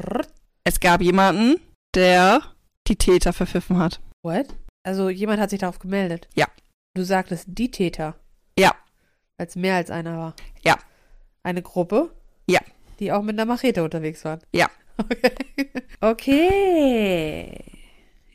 es 0.64 0.80
gab 0.80 1.00
jemanden, 1.00 1.60
der 1.94 2.42
die 2.86 2.96
Täter 2.96 3.32
verpfiffen 3.32 3.78
hat. 3.78 4.00
What? 4.22 4.46
Also 4.82 5.10
jemand 5.10 5.40
hat 5.40 5.50
sich 5.50 5.60
darauf 5.60 5.78
gemeldet. 5.78 6.28
Ja. 6.34 6.46
Du 6.98 7.04
sagtest 7.04 7.44
die 7.46 7.70
Täter. 7.70 8.16
Ja. 8.58 8.72
Weil 9.36 9.46
es 9.46 9.54
mehr 9.54 9.76
als 9.76 9.88
einer 9.88 10.18
war. 10.18 10.34
Ja. 10.64 10.76
Eine 11.44 11.62
Gruppe? 11.62 12.10
Ja. 12.48 12.58
Die 12.98 13.12
auch 13.12 13.22
mit 13.22 13.36
einer 13.38 13.44
Machete 13.44 13.84
unterwegs 13.84 14.24
waren. 14.24 14.40
Ja. 14.52 14.66
Okay. 14.98 15.30
Okay. 16.00 17.64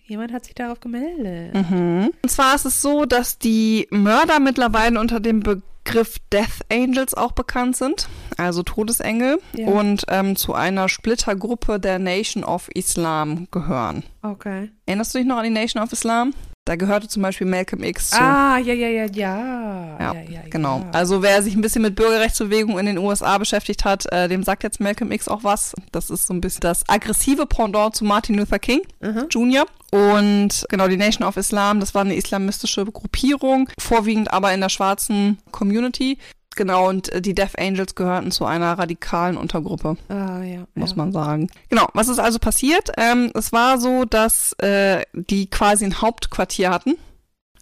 Jemand 0.05 0.31
hat 0.31 0.45
sich 0.45 0.55
darauf 0.55 0.79
gemeldet. 0.79 1.53
Mhm. 1.55 2.11
Und 2.21 2.29
zwar 2.29 2.55
ist 2.55 2.63
es 2.65 2.81
so, 2.81 3.03
dass 3.05 3.37
die 3.37 3.87
Mörder 3.91 4.39
mittlerweile 4.39 4.97
unter 4.97 5.19
dem 5.19 5.41
Begriff 5.41 6.19
Death 6.31 6.61
Angels 6.71 7.13
auch 7.15 7.33
bekannt 7.33 7.75
sind, 7.75 8.07
also 8.37 8.63
Todesengel, 8.63 9.39
Ja. 9.57 9.67
und 9.67 10.03
ähm, 10.07 10.37
zu 10.37 10.53
einer 10.53 10.87
Splittergruppe 10.87 11.79
der 11.81 11.99
Nation 11.99 12.45
of 12.45 12.69
Islam 12.73 13.47
gehören. 13.51 14.03
Okay. 14.21 14.71
Erinnerst 14.85 15.13
du 15.15 15.17
dich 15.19 15.27
noch 15.27 15.37
an 15.37 15.43
die 15.43 15.49
Nation 15.49 15.83
of 15.83 15.91
Islam? 15.91 16.33
Da 16.65 16.77
gehörte 16.77 17.09
zum 17.09 17.21
Beispiel 17.21 17.45
Malcolm 17.45 17.83
X 17.83 18.11
zu. 18.11 18.21
Ah, 18.21 18.57
ja, 18.57 18.73
ja, 18.73 18.87
ja, 18.87 19.05
ja. 19.05 19.97
Ja, 19.99 20.13
ja, 20.13 20.21
ja 20.21 20.41
Genau. 20.49 20.79
Ja. 20.79 20.91
Also 20.91 21.21
wer 21.21 21.43
sich 21.43 21.55
ein 21.55 21.61
bisschen 21.61 21.81
mit 21.81 21.95
Bürgerrechtsbewegung 21.95 22.79
in 22.79 22.85
den 22.85 22.97
USA 22.97 23.37
beschäftigt 23.37 23.83
hat, 23.83 24.09
äh, 24.13 24.29
dem 24.29 24.43
sagt 24.43 24.63
jetzt 24.63 24.79
Malcolm 24.79 25.11
X 25.11 25.27
auch 25.27 25.43
was. 25.43 25.73
Das 25.91 26.09
ist 26.09 26.27
so 26.27 26.33
ein 26.33 26.39
bisschen 26.39 26.61
das 26.61 26.87
aggressive 26.87 27.45
Pendant 27.47 27.97
zu 27.97 28.05
Martin 28.05 28.35
Luther 28.35 28.59
King 28.59 28.81
Aha. 29.01 29.25
Jr. 29.29 29.65
Und 29.91 30.65
genau, 30.69 30.87
die 30.87 30.95
Nation 30.95 31.27
of 31.27 31.35
Islam, 31.35 31.81
das 31.81 31.93
war 31.93 32.01
eine 32.01 32.15
islamistische 32.15 32.85
Gruppierung, 32.85 33.69
vorwiegend 33.77 34.31
aber 34.31 34.53
in 34.53 34.61
der 34.61 34.69
schwarzen 34.69 35.39
Community. 35.51 36.17
Genau, 36.55 36.87
und 36.89 37.09
äh, 37.09 37.21
die 37.21 37.33
Death 37.35 37.57
Angels 37.57 37.95
gehörten 37.95 38.31
zu 38.31 38.45
einer 38.45 38.77
radikalen 38.77 39.37
Untergruppe 39.37 39.97
Ah, 40.09 40.41
ja. 40.43 40.65
muss 40.75 40.91
ja. 40.91 40.95
man 40.97 41.11
sagen. 41.11 41.49
Genau, 41.69 41.87
was 41.93 42.07
ist 42.07 42.19
also 42.19 42.39
passiert? 42.39 42.91
Ähm, 42.97 43.31
es 43.33 43.51
war 43.51 43.79
so, 43.79 44.05
dass 44.05 44.53
äh, 44.59 45.03
die 45.13 45.49
quasi 45.49 45.85
ein 45.85 46.01
Hauptquartier 46.01 46.69
hatten, 46.71 46.95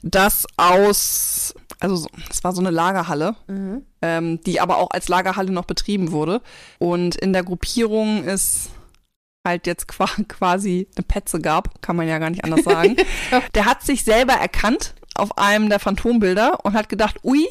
das 0.04 0.46
aus, 0.58 1.54
also 1.80 1.96
so- 1.96 2.10
es 2.30 2.44
war 2.44 2.54
so 2.54 2.62
eine 2.62 2.72
Lagerhalle, 2.72 3.36
Mhm. 3.48 3.86
ähm, 4.02 4.42
die 4.44 4.60
aber 4.60 4.78
auch 4.78 4.92
als 4.92 5.08
Lagerhalle 5.08 5.52
noch 5.52 5.66
betrieben 5.66 6.12
wurde. 6.12 6.42
Und 6.80 7.16
in 7.16 7.34
der 7.34 7.44
Gruppierung 7.44 8.24
ist 8.24 8.70
halt 9.48 9.68
jetzt 9.68 9.88
qua 9.88 10.06
quasi 10.28 10.88
eine 10.98 11.06
Petze 11.06 11.40
gab, 11.40 11.82
kann 11.82 11.96
man 11.96 12.08
ja 12.08 12.20
gar 12.20 12.30
nicht 12.30 12.44
anders 12.44 12.64
sagen. 12.64 12.96
Der 13.56 13.66
hat 13.66 13.82
sich 13.84 14.04
selber 14.04 14.34
erkannt 14.34 14.94
auf 15.16 15.38
einem 15.38 15.70
der 15.70 15.80
Phantombilder 15.80 16.64
und 16.64 16.74
hat 16.74 16.90
gedacht, 16.90 17.18
ui, 17.24 17.48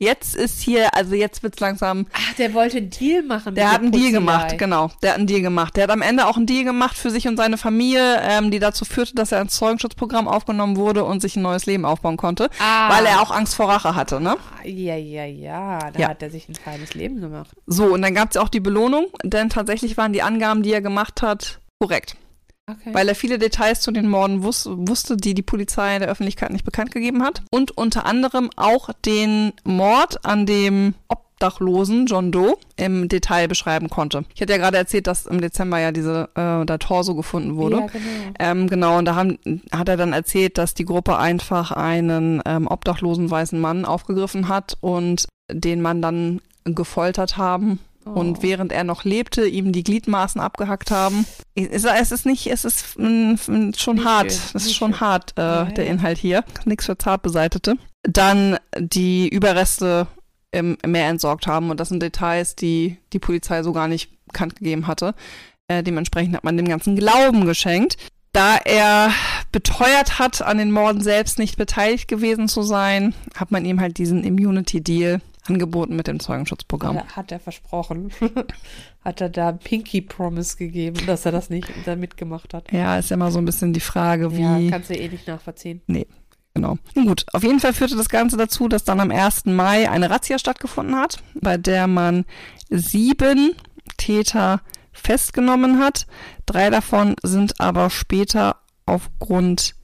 Jetzt 0.00 0.36
ist 0.36 0.60
hier, 0.62 0.94
also 0.94 1.16
jetzt 1.16 1.42
wird's 1.42 1.58
langsam. 1.58 2.06
Ach, 2.12 2.34
der 2.34 2.54
wollte 2.54 2.76
einen 2.76 2.90
Deal 2.90 3.24
machen. 3.24 3.56
Der 3.56 3.72
hat 3.72 3.80
einen 3.80 3.90
Deal 3.90 4.12
gemacht, 4.12 4.56
genau. 4.56 4.92
Der 5.02 5.10
hat 5.10 5.18
einen 5.18 5.26
Deal 5.26 5.40
gemacht. 5.42 5.76
Der 5.76 5.84
hat 5.84 5.90
am 5.90 6.02
Ende 6.02 6.28
auch 6.28 6.36
einen 6.36 6.46
Deal 6.46 6.62
gemacht 6.62 6.96
für 6.96 7.10
sich 7.10 7.26
und 7.26 7.36
seine 7.36 7.58
Familie, 7.58 8.20
ähm, 8.22 8.52
die 8.52 8.60
dazu 8.60 8.84
führte, 8.84 9.16
dass 9.16 9.32
er 9.32 9.40
ins 9.40 9.56
Zeugenschutzprogramm 9.56 10.28
aufgenommen 10.28 10.76
wurde 10.76 11.02
und 11.02 11.20
sich 11.20 11.34
ein 11.34 11.42
neues 11.42 11.66
Leben 11.66 11.84
aufbauen 11.84 12.16
konnte, 12.16 12.48
Ah. 12.60 12.94
weil 12.94 13.06
er 13.06 13.20
auch 13.20 13.32
Angst 13.32 13.56
vor 13.56 13.68
Rache 13.68 13.96
hatte, 13.96 14.20
ne? 14.20 14.36
Ja, 14.64 14.94
ja, 14.94 15.24
ja. 15.24 15.90
Da 15.92 15.98
Ja. 15.98 16.08
hat 16.10 16.22
er 16.22 16.30
sich 16.30 16.48
ein 16.48 16.54
feines 16.54 16.94
Leben 16.94 17.20
gemacht. 17.20 17.50
So, 17.66 17.86
und 17.86 18.02
dann 18.02 18.14
gab's 18.14 18.36
ja 18.36 18.42
auch 18.42 18.48
die 18.50 18.60
Belohnung, 18.60 19.06
denn 19.24 19.50
tatsächlich 19.50 19.96
waren 19.96 20.12
die 20.12 20.22
Angaben, 20.22 20.62
die 20.62 20.72
er 20.72 20.80
gemacht 20.80 21.22
hat, 21.22 21.58
korrekt. 21.80 22.16
Okay. 22.68 22.92
weil 22.92 23.08
er 23.08 23.14
viele 23.14 23.38
Details 23.38 23.80
zu 23.80 23.90
den 23.90 24.08
Morden 24.08 24.42
wus 24.42 24.68
wusste, 24.70 25.16
die 25.16 25.32
die 25.32 25.42
Polizei 25.42 25.98
der 25.98 26.08
Öffentlichkeit 26.08 26.50
nicht 26.50 26.64
bekannt 26.64 26.90
gegeben 26.90 27.22
hat. 27.22 27.42
Und 27.50 27.70
unter 27.76 28.04
anderem 28.04 28.50
auch 28.56 28.90
den 29.06 29.52
Mord 29.64 30.24
an 30.26 30.44
dem 30.44 30.94
Obdachlosen 31.08 32.06
John 32.06 32.30
Doe 32.30 32.56
im 32.76 33.08
Detail 33.08 33.48
beschreiben 33.48 33.88
konnte. 33.88 34.24
Ich 34.34 34.42
hatte 34.42 34.52
ja 34.52 34.58
gerade 34.58 34.76
erzählt, 34.76 35.06
dass 35.06 35.24
im 35.26 35.40
Dezember 35.40 35.78
ja 35.78 35.92
diese 35.92 36.28
äh, 36.34 36.66
der 36.66 36.78
Torso 36.78 37.14
gefunden 37.14 37.56
wurde. 37.56 37.76
Ja, 37.76 37.86
genau. 37.86 38.34
Ähm, 38.38 38.68
genau, 38.68 38.98
und 38.98 39.06
da 39.06 39.14
haben, 39.14 39.38
hat 39.72 39.88
er 39.88 39.96
dann 39.96 40.12
erzählt, 40.12 40.58
dass 40.58 40.74
die 40.74 40.84
Gruppe 40.84 41.16
einfach 41.16 41.72
einen 41.72 42.42
ähm, 42.44 42.66
obdachlosen 42.66 43.30
weißen 43.30 43.58
Mann 43.58 43.84
aufgegriffen 43.86 44.48
hat 44.48 44.76
und 44.80 45.26
den 45.50 45.80
Mann 45.80 46.02
dann 46.02 46.40
gefoltert 46.64 47.38
haben 47.38 47.80
und 48.14 48.38
Oh. 48.38 48.42
während 48.42 48.72
er 48.72 48.84
noch 48.84 49.04
lebte, 49.04 49.46
ihm 49.46 49.72
die 49.72 49.84
Gliedmaßen 49.84 50.40
abgehackt 50.40 50.90
haben. 50.90 51.26
Es, 51.54 51.84
ist 52.12 52.26
nicht, 52.26 52.46
es 52.48 52.64
ist 52.64 52.98
mm, 52.98 53.34
mm, 53.46 53.72
schon 53.76 53.96
Nicht 53.96 54.04
hart. 54.06 54.32
schön, 54.32 54.40
Es 54.54 54.66
ist 54.66 54.74
schon 54.74 54.92
schön. 54.92 55.00
hart, 55.00 55.32
äh, 55.36 55.40
Ja, 55.42 55.64
der. 55.64 55.86
Inhalt 55.86 56.18
hier. 56.18 56.44
Nichts 56.64 56.86
für 56.86 56.96
zart 56.98 57.22
beseitete. 57.22 57.74
Dann 58.02 58.56
die 58.78 59.28
Überreste 59.28 60.06
im 60.50 60.78
Meer 60.86 61.08
entsorgt 61.08 61.46
haben 61.46 61.70
und 61.70 61.78
das 61.80 61.88
sind 61.90 62.02
Details, 62.02 62.56
die 62.56 62.96
die 63.12 63.18
Polizei 63.18 63.62
so 63.62 63.72
gar 63.72 63.88
nicht 63.88 64.10
bekannt 64.26 64.56
gegeben 64.56 64.86
hatte. 64.86 65.14
Äh, 65.68 65.82
dementsprechend 65.82 66.34
hat 66.36 66.44
man 66.44 66.56
dem 66.56 66.68
ganzen 66.68 66.96
Glauben 66.96 67.44
geschenkt. 67.44 67.96
Da 68.32 68.56
er 68.64 69.10
beteuert 69.52 70.18
hat, 70.18 70.42
an 70.42 70.58
den 70.58 70.70
Morden 70.70 71.00
selbst 71.02 71.38
nicht 71.38 71.56
beteiligt 71.56 72.08
gewesen 72.08 72.46
zu 72.48 72.62
sein, 72.62 73.14
hat 73.34 73.50
man 73.50 73.64
ihm 73.64 73.80
halt 73.80 73.98
diesen 73.98 74.22
Immunity 74.24 74.82
Deal 74.82 75.20
angeboten 75.48 75.96
mit 75.96 76.06
dem 76.06 76.20
Zeugenschutzprogramm. 76.20 77.02
Hat, 77.14 77.32
er 77.32 77.40
versprochen. 77.40 78.10
hat 79.04 79.20
er 79.20 79.28
da 79.28 79.52
Pinky 79.52 80.00
Promise 80.00 80.56
gegeben, 80.56 81.06
dass 81.06 81.24
er 81.26 81.32
das 81.32 81.50
nicht 81.50 81.68
da 81.84 81.96
mitgemacht 81.96 82.54
hat. 82.54 82.70
Ja, 82.72 82.98
ist 82.98 83.10
ja 83.10 83.14
immer 83.14 83.30
so 83.30 83.38
ein 83.38 83.44
bisschen 83.44 83.72
die 83.72 83.80
Frage, 83.80 84.36
wie. 84.36 84.42
Ja, 84.42 84.70
kannst 84.70 84.90
du 84.90 84.94
eh 84.94 85.08
nicht 85.08 85.26
nachvollziehen. 85.26 85.82
Genau. 86.54 86.76
Nun 86.94 87.06
gut, 87.06 87.24
auf 87.32 87.44
jeden 87.44 87.60
Fall 87.60 87.72
führte 87.72 87.96
das 87.96 88.08
Ganze 88.08 88.36
dazu, 88.36 88.68
dass 88.68 88.82
dann 88.82 88.98
am 88.98 89.12
1. 89.12 89.46
Mai 89.46 89.88
eine 89.88 90.10
Razzia 90.10 90.38
stattgefunden 90.38 90.96
hat, 90.96 91.22
bei 91.34 91.56
der 91.56 91.86
man 91.86 92.24
sieben 92.68 93.54
Täter 93.96 94.60
festgenommen 94.92 95.78
hat. 95.78 96.06
Drei 96.46 96.70
davon 96.70 97.14
sind 97.22 97.60
aber 97.60 97.90
später 97.90 98.56
aufgrund, 98.86 99.76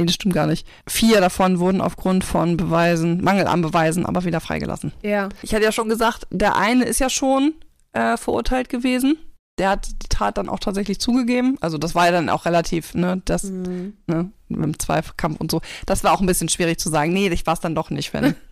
nee, 0.00 0.06
das 0.06 0.14
stimmt 0.16 0.34
gar 0.34 0.46
nicht. 0.46 0.66
Vier 0.88 1.20
davon 1.20 1.58
wurden 1.60 1.80
aufgrund 1.80 2.24
von 2.24 2.56
Beweisen, 2.56 3.22
Mangel 3.22 3.46
an 3.46 3.62
Beweisen, 3.62 4.04
aber 4.06 4.24
wieder 4.24 4.40
freigelassen. 4.40 4.92
Ja. 5.02 5.28
Ich 5.42 5.54
hatte 5.54 5.64
ja 5.64 5.72
schon 5.72 5.88
gesagt, 5.88 6.26
der 6.30 6.56
eine 6.56 6.84
ist 6.84 6.98
ja 6.98 7.08
schon 7.10 7.54
äh, 7.92 8.16
verurteilt 8.16 8.68
gewesen. 8.68 9.16
Der 9.58 9.70
hat 9.70 9.88
die 10.02 10.08
Tat 10.08 10.38
dann 10.38 10.48
auch 10.48 10.58
tatsächlich 10.58 11.00
zugegeben. 11.00 11.56
Also 11.60 11.76
das 11.76 11.94
war 11.94 12.06
ja 12.06 12.12
dann 12.12 12.28
auch 12.30 12.46
relativ, 12.46 12.94
ne, 12.94 13.20
das 13.26 13.44
Mhm. 13.44 13.92
ne, 14.06 14.30
im 14.48 14.78
Zweikampf 14.78 15.38
und 15.40 15.50
so. 15.50 15.60
Das 15.86 16.02
war 16.02 16.12
auch 16.12 16.20
ein 16.20 16.26
bisschen 16.26 16.48
schwierig 16.48 16.78
zu 16.78 16.88
sagen. 16.88 17.12
Nee, 17.12 17.28
ich 17.28 17.46
war 17.46 17.54
es 17.54 17.60
dann 17.60 17.74
doch 17.74 17.90
nicht, 17.90 18.12
wenn 18.14 18.34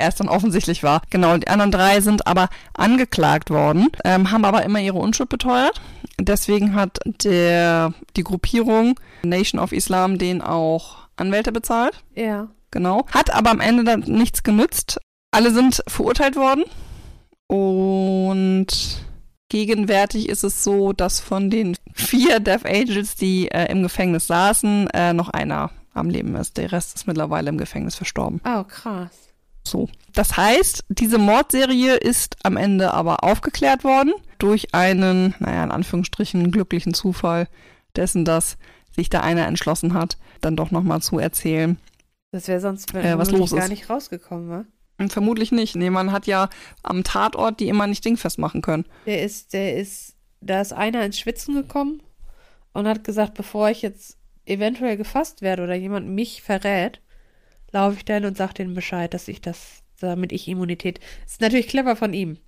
er 0.00 0.08
es 0.08 0.16
dann 0.16 0.28
offensichtlich 0.28 0.82
war. 0.82 1.02
Genau, 1.10 1.36
die 1.36 1.48
anderen 1.48 1.70
drei 1.70 2.00
sind 2.00 2.26
aber 2.26 2.48
angeklagt 2.74 3.50
worden, 3.50 3.88
ähm, 4.04 4.30
haben 4.30 4.44
aber 4.44 4.64
immer 4.64 4.80
ihre 4.80 4.98
Unschuld 4.98 5.28
beteuert. 5.28 5.80
Deswegen 6.18 6.74
hat 6.74 6.98
der, 7.24 7.94
die 8.16 8.24
Gruppierung 8.24 8.98
Nation 9.22 9.60
of 9.60 9.72
Islam 9.72 10.18
denen 10.18 10.42
auch 10.42 10.98
Anwälte 11.16 11.52
bezahlt. 11.52 12.02
Ja. 12.14 12.48
Genau. 12.70 13.06
Hat 13.12 13.32
aber 13.34 13.50
am 13.50 13.60
Ende 13.60 13.84
dann 13.84 14.00
nichts 14.00 14.42
genützt. 14.42 15.00
Alle 15.32 15.50
sind 15.52 15.82
verurteilt 15.86 16.36
worden. 16.36 16.64
Und 17.46 18.68
gegenwärtig 19.48 20.28
ist 20.28 20.44
es 20.44 20.62
so, 20.62 20.92
dass 20.92 21.20
von 21.20 21.50
den 21.50 21.76
vier 21.92 22.40
Death 22.40 22.64
Angels, 22.64 23.16
die 23.16 23.50
äh, 23.50 23.70
im 23.70 23.82
Gefängnis 23.82 24.28
saßen, 24.28 24.88
äh, 24.90 25.12
noch 25.12 25.28
einer 25.28 25.70
am 25.92 26.08
Leben 26.08 26.36
ist. 26.36 26.56
Der 26.56 26.70
Rest 26.70 26.94
ist 26.94 27.06
mittlerweile 27.06 27.48
im 27.48 27.58
Gefängnis 27.58 27.96
verstorben. 27.96 28.40
Oh, 28.44 28.64
krass. 28.64 29.29
So. 29.70 29.88
Das 30.14 30.36
heißt, 30.36 30.84
diese 30.88 31.18
Mordserie 31.18 31.94
ist 31.94 32.36
am 32.42 32.56
Ende 32.56 32.92
aber 32.92 33.22
aufgeklärt 33.24 33.84
worden 33.84 34.12
durch 34.38 34.74
einen, 34.74 35.34
naja, 35.38 35.62
in 35.64 35.70
Anführungsstrichen 35.70 36.50
glücklichen 36.50 36.92
Zufall 36.94 37.48
dessen, 37.96 38.24
dass 38.24 38.56
sich 38.94 39.08
da 39.10 39.20
einer 39.20 39.46
entschlossen 39.46 39.94
hat, 39.94 40.18
dann 40.40 40.56
doch 40.56 40.70
nochmal 40.70 41.00
zu 41.02 41.18
erzählen, 41.18 41.78
Das 42.32 42.48
wäre 42.48 42.60
sonst 42.60 42.92
Äh, 42.94 43.16
was 43.18 43.30
los 43.30 43.52
gar 43.52 43.64
ist. 43.64 43.70
nicht 43.70 43.88
rausgekommen, 43.88 44.48
wa? 44.50 44.64
Hm, 44.98 45.10
Vermutlich 45.10 45.52
nicht. 45.52 45.76
Nee, 45.76 45.90
man 45.90 46.10
hat 46.12 46.26
ja 46.26 46.48
am 46.82 47.04
Tatort 47.04 47.60
die 47.60 47.68
immer 47.68 47.86
nicht 47.86 48.04
dingfest 48.04 48.38
machen 48.38 48.62
können. 48.62 48.84
Der 49.06 49.22
ist, 49.22 49.52
der 49.52 49.76
ist, 49.76 50.14
da 50.40 50.60
ist 50.60 50.72
einer 50.72 51.04
ins 51.04 51.18
Schwitzen 51.18 51.54
gekommen 51.54 52.02
und 52.72 52.86
hat 52.88 53.04
gesagt, 53.04 53.34
bevor 53.34 53.70
ich 53.70 53.82
jetzt 53.82 54.16
eventuell 54.46 54.96
gefasst 54.96 55.42
werde 55.42 55.62
oder 55.62 55.74
jemand 55.74 56.08
mich 56.08 56.42
verrät, 56.42 57.00
laufe 57.72 57.96
ich 57.98 58.04
dahin 58.04 58.24
und 58.24 58.36
sage 58.36 58.54
denen 58.54 58.74
Bescheid, 58.74 59.12
dass 59.14 59.28
ich 59.28 59.40
das, 59.40 59.82
damit 60.00 60.32
ich 60.32 60.48
Immunität. 60.48 61.00
Ist 61.26 61.40
natürlich 61.40 61.68
clever 61.68 61.96
von 61.96 62.12
ihm. 62.14 62.38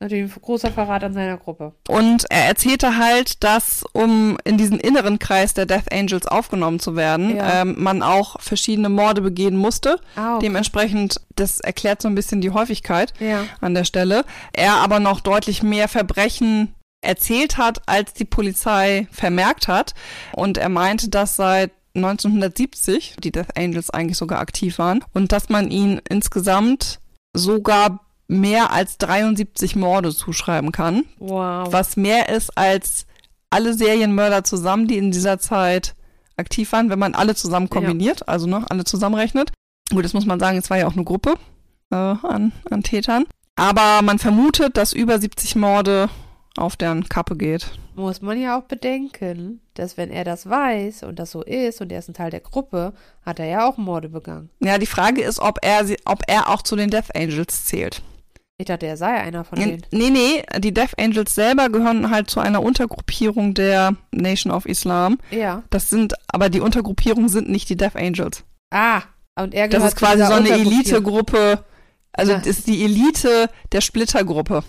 Natürlich 0.00 0.34
ein 0.34 0.42
großer 0.42 0.72
Verrat 0.72 1.04
an 1.04 1.14
seiner 1.14 1.38
Gruppe. 1.38 1.72
Und 1.88 2.26
er 2.28 2.46
erzählte 2.46 2.98
halt, 2.98 3.42
dass 3.44 3.84
um 3.92 4.36
in 4.44 4.58
diesen 4.58 4.78
inneren 4.80 5.20
Kreis 5.20 5.54
der 5.54 5.66
Death 5.66 5.92
Angels 5.92 6.26
aufgenommen 6.26 6.80
zu 6.80 6.96
werden, 6.96 7.36
Ja. 7.36 7.62
ähm, 7.62 7.76
man 7.78 8.02
auch 8.02 8.38
verschiedene 8.40 8.88
Morde 8.88 9.22
begehen 9.22 9.56
musste. 9.56 10.00
Ah, 10.16 10.34
okay. 10.36 10.46
Dementsprechend, 10.46 11.20
das 11.36 11.60
erklärt 11.60 12.02
so 12.02 12.08
ein 12.08 12.16
bisschen 12.16 12.40
die 12.40 12.50
Häufigkeit 12.50 13.14
Ja. 13.20 13.44
an 13.60 13.72
der 13.74 13.84
Stelle. 13.84 14.24
Er 14.52 14.74
aber 14.74 14.98
noch 14.98 15.20
deutlich 15.20 15.62
mehr 15.62 15.88
Verbrechen 15.88 16.74
erzählt 17.00 17.56
hat, 17.56 17.80
als 17.86 18.14
die 18.14 18.24
Polizei 18.24 19.06
vermerkt 19.12 19.68
hat. 19.68 19.94
Und 20.32 20.58
er 20.58 20.70
meinte, 20.70 21.08
dass 21.08 21.36
seit 21.36 21.70
1970 21.94 23.16
die 23.22 23.32
Death 23.32 23.56
Angels 23.56 23.90
eigentlich 23.90 24.18
sogar 24.18 24.40
aktiv 24.40 24.78
waren 24.78 25.04
und 25.12 25.32
dass 25.32 25.48
man 25.48 25.70
ihnen 25.70 26.00
insgesamt 26.08 27.00
sogar 27.34 28.00
mehr 28.26 28.72
als 28.72 28.98
73 28.98 29.76
Morde 29.76 30.14
zuschreiben 30.14 30.72
kann, 30.72 31.04
Wow. 31.18 31.72
was 31.72 31.96
mehr 31.96 32.28
ist 32.30 32.56
als 32.56 33.06
alle 33.50 33.74
Serienmörder 33.74 34.44
zusammen, 34.44 34.88
die 34.88 34.96
in 34.96 35.10
dieser 35.12 35.38
Zeit 35.38 35.94
aktiv 36.36 36.72
waren, 36.72 36.90
wenn 36.90 36.98
man 36.98 37.14
alle 37.14 37.34
zusammen 37.34 37.66
Ja. 37.66 37.74
kombiniert, 37.80 38.28
also 38.28 38.46
ne, 38.46 38.64
alle 38.68 38.84
zusammenrechnet. 38.84 39.52
Gut, 39.90 40.04
das 40.04 40.14
muss 40.14 40.26
man 40.26 40.40
sagen, 40.40 40.58
es 40.58 40.70
war 40.70 40.78
ja 40.78 40.86
auch 40.86 40.94
eine 40.94 41.04
Gruppe 41.04 41.34
äh, 41.90 41.94
an, 41.96 42.52
an 42.70 42.82
Tätern. 42.82 43.24
Aber 43.56 44.02
man 44.02 44.18
vermutet, 44.18 44.76
dass 44.76 44.92
über 44.92 45.18
70 45.20 45.54
Morde 45.54 46.08
auf 46.56 46.76
deren 46.76 47.08
Kappe 47.08 47.36
geht. 47.36 47.78
Muss 47.94 48.20
man 48.22 48.40
ja 48.40 48.58
auch 48.58 48.64
bedenken, 48.64 49.60
dass 49.74 49.96
wenn 49.96 50.10
er 50.10 50.24
das 50.24 50.48
weiß 50.48 51.04
und 51.04 51.18
das 51.18 51.30
so 51.30 51.42
ist 51.42 51.80
und 51.80 51.92
er 51.92 51.98
ist 52.00 52.08
ein 52.08 52.14
Teil 52.14 52.30
der 52.30 52.40
Gruppe, 52.40 52.92
hat 53.24 53.38
er 53.38 53.46
ja 53.46 53.68
auch 53.68 53.76
Morde 53.76 54.08
begangen. 54.08 54.50
Ja, 54.60 54.78
die 54.78 54.86
Frage 54.86 55.22
ist, 55.22 55.38
ob 55.40 55.58
er, 55.62 55.84
sie, 55.84 55.96
ob 56.04 56.22
er 56.26 56.48
auch 56.50 56.62
zu 56.62 56.76
den 56.76 56.90
Death 56.90 57.14
Angels 57.14 57.64
zählt. 57.66 58.02
Ich 58.58 58.66
dachte, 58.66 58.86
er 58.86 58.96
sei 58.96 59.08
einer 59.20 59.44
von 59.44 59.58
denen. 59.58 59.82
nee, 59.90 60.10
nee, 60.10 60.44
die 60.60 60.72
Death 60.72 60.96
Angels 60.98 61.34
selber 61.34 61.68
gehören 61.70 62.10
halt 62.10 62.30
zu 62.30 62.38
einer 62.40 62.62
Untergruppierung 62.62 63.52
der 63.54 63.96
Nation 64.12 64.52
of 64.52 64.64
Islam. 64.66 65.18
Ja. 65.30 65.64
Das 65.70 65.90
sind, 65.90 66.14
aber 66.28 66.50
die 66.50 66.60
Untergruppierung 66.60 67.28
sind 67.28 67.48
nicht 67.48 67.68
die 67.68 67.76
Death 67.76 67.96
Angels. 67.96 68.44
Ah, 68.70 69.02
und 69.36 69.54
er 69.54 69.66
Das 69.68 69.78
gehört 69.78 69.92
ist 69.94 69.98
zu 69.98 70.04
quasi 70.04 70.24
so 70.24 70.32
eine. 70.32 70.50
Elitegruppe. 70.50 71.64
Also 72.12 72.32
Ja. 72.32 72.38
das 72.38 72.46
ist 72.46 72.66
die 72.68 72.84
Elite 72.84 73.50
der 73.72 73.80
Splittergruppe. 73.80 74.62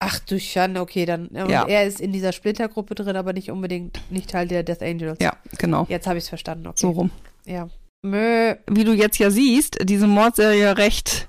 Ach 0.00 0.18
du 0.20 0.38
Schande, 0.38 0.80
okay, 0.80 1.06
dann. 1.06 1.26
Und 1.28 1.50
Ja. 1.50 1.66
er 1.66 1.84
ist 1.86 2.00
in 2.00 2.12
dieser 2.12 2.32
Splittergruppe 2.32 2.94
drin, 2.94 3.16
aber 3.16 3.32
nicht 3.32 3.50
unbedingt 3.50 4.00
nicht 4.10 4.30
Teil 4.30 4.46
der 4.46 4.62
Death 4.62 4.82
Angels. 4.82 5.18
Ja, 5.20 5.36
genau. 5.58 5.86
Jetzt 5.88 6.06
habe 6.06 6.18
ich 6.18 6.24
es 6.24 6.28
verstanden, 6.28 6.66
okay. 6.68 6.76
So 6.78 6.90
rum. 6.90 7.10
Ja. 7.46 7.68
Mö. 8.02 8.54
Wie 8.70 8.84
du 8.84 8.92
jetzt 8.92 9.18
ja 9.18 9.30
siehst, 9.30 9.78
diese 9.82 10.06
Mordserie 10.06 10.76
recht 10.78 11.28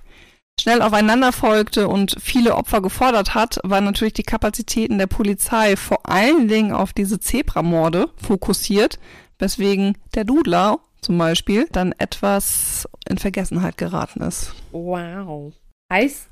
schnell 0.62 0.82
aufeinander 0.84 1.32
folgte 1.32 1.88
und 1.88 2.16
viele 2.22 2.56
Opfer 2.56 2.82
gefordert 2.82 3.34
hat, 3.34 3.60
waren 3.64 3.86
natürlich 3.86 4.14
die 4.14 4.24
Kapazitäten 4.24 4.98
der 5.00 5.08
Polizei 5.08 5.76
vor 5.76 6.08
allen 6.08 6.48
Dingen 6.48 6.72
auf 6.74 6.94
diese 6.94 7.20
Zebramorde 7.20 8.10
fokussiert, 8.18 9.00
weswegen 9.40 9.98
der 10.14 10.26
Dudler 10.26 10.80
zum 11.02 11.18
Beispiel 11.18 11.68
dann 11.72 11.94
etwas 11.98 12.88
in 13.08 13.18
Vergessenheit 13.18 13.78
geraten 13.78 14.22
ist. 14.22 14.54
Wow. 14.72 15.54
Heißt, 15.92 16.28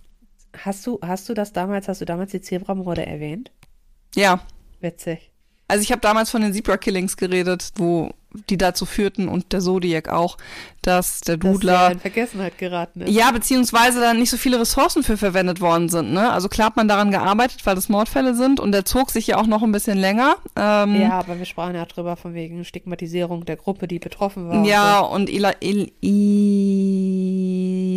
hast 0.63 0.85
du, 0.87 0.99
hast 1.01 1.27
du 1.29 1.33
das 1.33 1.53
damals, 1.53 1.87
hast 1.87 2.01
du 2.01 2.05
damals 2.05 2.31
die 2.31 2.41
Zebramorde 2.41 3.05
erwähnt? 3.05 3.51
Ja, 4.15 4.39
Witzig. 4.79 5.31
Also 5.69 5.81
ich 5.83 5.91
habe 5.91 5.99
damals 5.99 6.29
von 6.29 6.41
den 6.41 6.53
Zebra 6.53 6.77
Killings 6.77 7.17
geredet, 7.17 7.71
wo 7.75 8.11
die 8.49 8.57
dazu 8.57 8.85
führten 8.85 9.27
und 9.27 9.51
der 9.51 9.59
Zodiac 9.59 10.07
auch, 10.07 10.37
dass 10.81 11.19
der 11.21 11.35
Dass 11.37 11.51
Dudler 11.51 11.77
der 11.87 11.91
in 11.93 11.99
Vergessenheit 11.99 12.57
geraten 12.57 13.01
ist. 13.01 13.09
ja, 13.11 13.31
beziehungsweise 13.31 13.99
da 13.99 14.13
nicht 14.13 14.29
so 14.29 14.37
viele 14.37 14.59
Ressourcen 14.61 15.03
für 15.03 15.17
verwendet 15.17 15.59
worden 15.59 15.89
sind. 15.89 16.13
Ne? 16.13 16.31
Also 16.31 16.47
klar 16.47 16.67
hat 16.67 16.77
man 16.77 16.87
daran 16.87 17.11
gearbeitet, 17.11 17.65
weil 17.65 17.75
das 17.75 17.89
Mordfälle 17.89 18.33
sind 18.35 18.59
und 18.61 18.71
der 18.71 18.85
zog 18.85 19.09
sich 19.11 19.27
ja 19.27 19.37
auch 19.39 19.47
noch 19.47 19.61
ein 19.63 19.71
bisschen 19.73 19.97
länger. 19.97 20.35
Ähm, 20.55 21.01
Ja, 21.01 21.19
aber 21.19 21.37
wir 21.37 21.45
sprachen 21.45 21.75
ja 21.75 21.85
drüber 21.85 22.15
von 22.15 22.33
wegen 22.33 22.63
Stigmatisierung 22.63 23.43
der 23.43 23.57
Gruppe, 23.57 23.87
die 23.89 23.99
betroffen 23.99 24.47
war. 24.47 24.59
und 24.59 24.65
Ja, 24.65 24.99
und 24.99 25.29
Ila 25.29 25.51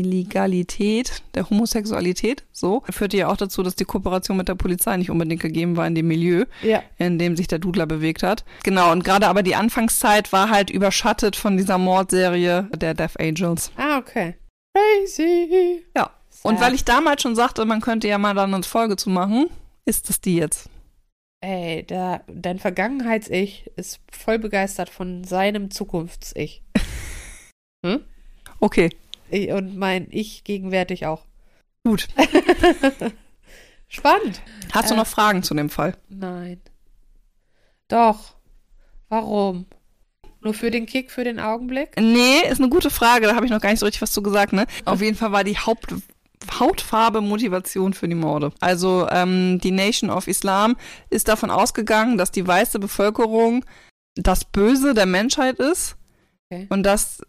Ill 0.01 0.11
Illegalität 0.11 1.23
der 1.35 1.49
Homosexualität, 1.49 2.45
so, 2.53 2.83
führte 2.91 3.17
ja 3.17 3.29
auch 3.29 3.37
dazu, 3.37 3.63
dass 3.63 3.77
die 3.77 3.85
Kooperation 3.85 4.37
mit 4.37 4.49
der 4.49 4.55
Polizei 4.55 4.97
nicht 4.97 5.11
unbedingt 5.11 5.43
gegeben 5.43 5.77
war 5.77 5.87
in 5.87 5.95
dem 5.95 6.09
Milieu. 6.09 6.45
Ja, 6.63 6.83
in 6.99 7.19
dem 7.19 7.37
sich 7.37 7.47
der 7.47 7.59
Dudler 7.59 7.87
bewegt 7.87 8.23
hat. 8.23 8.45
Genau, 8.63 8.93
und 8.93 9.05
gerade 9.05 9.29
aber 9.29 9.43
die 9.43 9.55
Anfangszeit 9.55 10.33
war 10.33 10.51
halt 10.51 10.71
überschattet 10.71 11.37
von 11.37 11.57
dieser 11.57 11.79
Mordserie 11.79 12.69
der 12.77 12.95
Death 12.95 13.19
Angels. 13.19 13.73
ah, 13.77 13.99
okay. 13.99 14.35
Crazy. 14.75 15.85
Ja. 15.97 16.11
Und 16.43 16.61
weil 16.61 16.75
ich 16.75 16.85
damals 16.85 17.23
schon 17.23 17.37
sagte, 17.37 17.65
man 17.65 17.81
könnte 17.81 18.09
ja 18.09 18.17
mal 18.17 18.35
dann 18.35 18.55
eine 18.55 18.63
Folge 18.63 18.97
zu 18.97 19.11
machen, 19.11 19.51
ist 19.85 20.09
es 20.09 20.21
die 20.21 20.37
jetzt. 20.37 20.71
Ey, 21.43 21.85
der, 21.85 22.23
dein 22.29 22.59
Vergangenheits-Ich 22.59 23.71
ist 23.77 24.01
voll 24.11 24.39
begeistert 24.39 24.91
von 24.91 25.25
seinem 25.25 25.71
Zukunfts-Ich. 25.71 26.63
Hm? 27.83 28.05
Okay, 28.59 28.91
Und 29.33 29.77
mein 29.77 30.07
Ich 30.11 30.45
gegenwärtig 30.45 31.07
auch. 31.07 31.25
gut. 31.85 32.09
Spannend. 33.89 34.41
Hast 34.73 34.91
du 34.91 34.95
Äh. 34.95 34.99
noch 34.99 35.07
Fragen 35.07 35.43
zu 35.43 35.55
dem 35.55 35.71
Fall? 35.71 35.97
Nein. 36.09 36.61
Doch. 37.89 38.35
Warum? 39.09 39.67
Nur 40.43 40.55
für 40.55 40.71
den 40.71 40.87
Kick, 40.87 41.11
für 41.11 41.25
den 41.25 41.41
Augenblick? 41.41 41.97
Nee, 42.01 42.41
ist 42.49 42.61
eine 42.61 42.71
gute 42.71 42.89
Frage, 42.91 43.27
da 43.27 43.35
habe 43.35 43.45
ich 43.45 43.51
noch 43.53 43.61
gar 43.61 43.71
nicht 43.71 43.81
so 43.81 43.87
richtig 43.87 44.01
was 44.03 44.13
zu 44.13 44.23
gesagt, 44.23 44.53
ne? 44.53 44.67
Auf 44.85 45.03
jeden 45.03 45.17
Fall 45.17 45.33
war 45.33 45.45
die 45.45 45.59
Haupt 45.59 45.95
Hautfarbe 46.59 47.21
Motivation 47.21 47.93
für 47.93 48.09
die 48.09 48.15
Morde. 48.15 48.51
Also 48.61 49.07
ähm, 49.11 49.59
die 49.61 49.73
Nation 49.73 50.09
of 50.09 50.27
Islam 50.27 50.77
ist 51.11 51.29
davon 51.29 51.51
ausgegangen, 51.51 52.17
dass 52.17 52.31
die 52.31 52.47
weiße 52.47 52.79
Bevölkerung 52.79 53.63
das 54.17 54.47
Böse 54.47 54.95
der 54.95 55.05
Menschheit 55.07 55.59
ist 55.59 55.97
Okay. 56.53 56.67
und 56.71 56.83
dass 56.85 57.21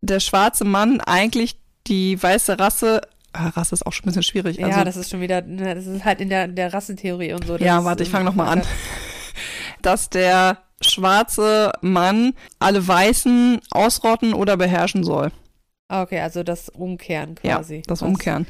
der 0.00 0.20
schwarze 0.20 0.64
Mann 0.64 1.00
eigentlich 1.00 1.58
die 1.86 2.20
weiße 2.22 2.58
Rasse, 2.58 3.00
ah, 3.32 3.48
Rasse 3.48 3.74
ist 3.74 3.86
auch 3.86 3.92
schon 3.92 4.04
ein 4.04 4.08
bisschen 4.08 4.22
schwierig. 4.22 4.62
Also, 4.62 4.78
ja, 4.78 4.84
das 4.84 4.96
ist 4.96 5.10
schon 5.10 5.20
wieder, 5.20 5.42
ne, 5.42 5.74
das 5.74 5.86
ist 5.86 6.04
halt 6.04 6.20
in 6.20 6.28
der, 6.28 6.48
der 6.48 6.72
Rassentheorie 6.74 7.32
und 7.32 7.46
so. 7.46 7.56
ja, 7.58 7.84
warte, 7.84 8.02
ich 8.02 8.10
fange 8.10 8.24
nochmal 8.24 8.48
an. 8.58 8.62
Dass 9.82 10.10
der 10.10 10.58
schwarze 10.80 11.72
Mann 11.80 12.34
alle 12.58 12.86
Weißen 12.86 13.60
ausrotten 13.70 14.34
oder 14.34 14.56
beherrschen 14.56 15.04
soll. 15.04 15.30
Ah, 15.88 16.02
Okay, 16.02 16.20
also 16.20 16.42
das 16.42 16.68
Umkehren 16.68 17.36
Ja, 17.42 17.56
quasi. 17.56 17.82
das 17.86 18.02
Was- 18.02 18.08
Umkehren. 18.08 18.46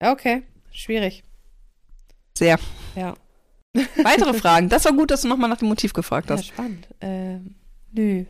Okay, 0.00 0.42
schwierig. 0.72 1.22
Sehr. 2.36 2.58
Ja. 2.96 3.14
Weitere 4.02 4.34
Fragen? 4.38 4.68
Das 4.68 4.84
war 4.84 4.92
gut, 4.92 5.10
dass 5.10 5.22
du 5.22 5.28
nochmal 5.28 5.48
nach 5.48 5.58
dem 5.58 5.68
Motiv 5.68 5.92
gefragt 5.92 6.30
Ja, 6.30 6.36
hast. 6.36 6.46
spannend. 6.46 6.88
Ähm, 7.00 7.54
nö. 7.92 8.24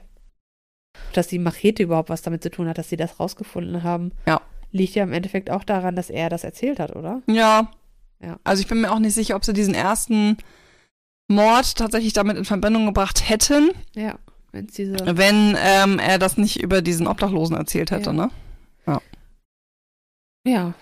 Dass 1.12 1.26
die 1.28 1.38
Machete 1.38 1.82
überhaupt 1.82 2.08
was 2.10 2.22
damit 2.22 2.42
zu 2.42 2.50
tun 2.50 2.68
hat, 2.68 2.78
dass 2.78 2.88
sie 2.88 2.96
das 2.96 3.18
rausgefunden 3.20 3.82
haben, 3.82 4.12
Ja. 4.26 4.40
liegt 4.72 4.94
ja 4.94 5.02
im 5.04 5.12
Endeffekt 5.12 5.50
auch 5.50 5.64
daran, 5.64 5.96
dass 5.96 6.10
er 6.10 6.28
das 6.28 6.44
erzählt 6.44 6.78
hat, 6.80 6.94
oder? 6.96 7.22
Ja. 7.28 7.70
Ja. 8.22 8.38
Also 8.44 8.60
ich 8.62 8.68
bin 8.68 8.80
mir 8.80 8.90
auch 8.92 8.98
nicht 9.00 9.14
sicher, 9.14 9.36
ob 9.36 9.44
sie 9.44 9.52
diesen 9.52 9.74
ersten 9.74 10.36
Mord 11.28 11.76
tatsächlich 11.76 12.12
damit 12.12 12.36
in 12.36 12.44
Verbindung 12.44 12.86
gebracht 12.86 13.28
hätten, 13.28 13.70
Ja, 13.94 14.18
wenn 14.52 15.56
ähm, 15.60 15.98
er 15.98 16.18
das 16.18 16.36
nicht 16.36 16.62
über 16.62 16.80
diesen 16.80 17.06
Obdachlosen 17.06 17.56
erzählt 17.56 17.90
hätte, 17.90 18.10
Ja. 18.10 18.12
ne? 18.12 18.30
Ja, 20.46 20.74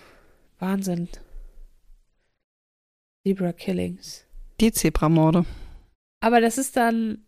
Wahnsinn. 0.59 1.09
Zebra 3.25 3.53
Killings. 3.53 4.25
Die 4.61 4.72
Zebramorde. 4.72 5.44
Aber 6.20 6.40
das 6.40 6.59
ist 6.59 6.77
dann 6.77 7.25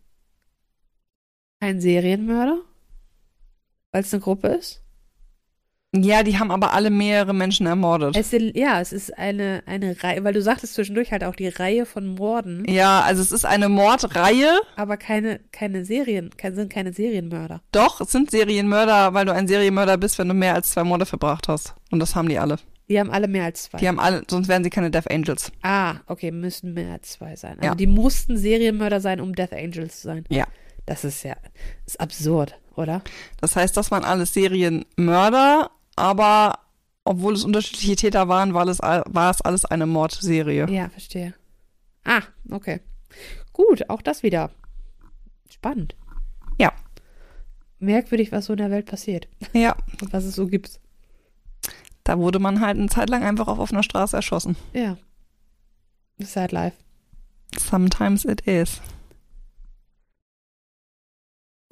ein 1.61 1.79
Serienmörder? 1.79 2.59
Weil 3.95 4.01
es 4.03 4.13
eine 4.13 4.19
Gruppe 4.21 4.49
ist? 4.49 4.81
Ja, 5.95 6.23
die 6.23 6.37
haben 6.37 6.51
aber 6.51 6.73
alle 6.73 6.89
mehrere 6.89 7.33
Menschen 7.33 7.65
ermordet. 7.65 8.17
Es 8.17 8.29
sind, 8.29 8.57
ja, 8.57 8.81
es 8.81 8.91
ist 8.91 9.17
eine, 9.17 9.63
eine 9.67 10.03
Reihe, 10.03 10.21
weil 10.25 10.33
du 10.33 10.41
sagtest 10.41 10.73
zwischendurch 10.73 11.13
halt 11.13 11.23
auch 11.23 11.33
die 11.37 11.47
Reihe 11.47 11.85
von 11.85 12.05
Morden, 12.05 12.65
Ja, 12.69 12.99
also 13.03 13.21
es 13.21 13.31
ist 13.31 13.45
eine 13.45 13.69
Mordreihe. 13.69 14.59
aber 14.75 14.97
keine, 14.97 15.39
keine 15.53 15.85
Serien, 15.85 16.31
kein, 16.35 16.55
sind 16.55 16.73
keine 16.73 16.91
Serienmörder. 16.91 17.61
Doch, 17.71 18.01
es 18.01 18.11
sind 18.11 18.31
Serienmörder, 18.31 19.13
weil 19.13 19.25
du 19.25 19.31
ein 19.31 19.47
Serienmörder 19.47 19.97
bist, 19.97 20.19
wenn 20.19 20.27
du 20.27 20.33
mehr 20.33 20.55
als 20.55 20.71
zwei 20.71 20.83
Morde 20.83 21.05
verbracht 21.05 21.47
hast. 21.47 21.73
Und 21.89 21.99
das 22.01 22.15
haben 22.15 22.27
die 22.27 22.37
alle. 22.37 22.57
Die 22.89 22.99
haben 22.99 23.09
alle 23.11 23.29
mehr 23.29 23.45
als 23.45 23.63
zwei. 23.63 23.77
Die 23.77 23.87
haben 23.87 24.01
alle, 24.01 24.23
sonst 24.29 24.49
wären 24.49 24.65
sie 24.65 24.69
keine 24.69 24.91
Death 24.91 25.09
Angels. 25.09 25.53
Ah, 25.61 25.95
okay, 26.07 26.31
müssten 26.31 26.73
mehr 26.73 26.91
als 26.91 27.11
zwei 27.11 27.37
sein. 27.37 27.53
Also 27.59 27.67
Ja. 27.69 27.75
die 27.75 27.87
mussten 27.87 28.35
Serienmörder 28.35 28.99
sein, 28.99 29.21
um 29.21 29.33
Death 29.33 29.53
Angels 29.53 30.01
zu 30.01 30.07
sein. 30.09 30.25
Ja. 30.27 30.45
Das 30.85 31.05
ist 31.05 31.23
ja, 31.23 31.37
ist 31.87 32.01
absurd, 32.01 32.59
oder? 32.77 33.01
Das 33.41 33.55
heißt, 33.55 33.75
das 33.77 33.91
waren 33.91 34.03
alles 34.03 34.33
Serienmörder, 34.33 35.71
aber 35.95 36.59
obwohl 37.03 37.33
es 37.33 37.43
unterschiedliche 37.43 37.95
Täter 37.95 38.27
waren, 38.27 38.53
war 38.53 38.67
es, 38.67 38.79
war 38.79 39.29
es 39.31 39.41
alles 39.41 39.65
eine 39.65 39.85
Mordserie. 39.85 40.67
Ja, 40.69 40.89
verstehe. 40.89 41.33
Ah, 42.03 42.21
okay. 42.51 42.81
Gut, 43.53 43.89
auch 43.89 44.01
das 44.01 44.23
wieder. 44.23 44.49
Spannend. 45.49 45.95
Ja. 46.57 46.71
Merkwürdig, 47.79 48.31
was 48.31 48.45
so 48.45 48.53
in 48.53 48.57
der 48.57 48.71
Welt 48.71 48.85
passiert 48.87 49.27
Ja, 49.53 49.75
und 50.01 50.13
was 50.13 50.23
es 50.23 50.35
so 50.35 50.47
gibt. 50.47 50.79
da 52.03 52.17
wurde 52.17 52.39
man 52.39 52.59
halt 52.61 52.77
eine 52.77 52.89
Zeit 52.89 53.09
lang 53.09 53.23
einfach 53.23 53.47
auf 53.47 53.59
offener 53.59 53.83
Straße 53.83 54.15
erschossen. 54.15 54.55
Ja. 54.73 54.97
Sad 56.19 56.51
life. 56.51 56.75
Sometimes 57.57 58.25
it 58.25 58.41
is. 58.41 58.81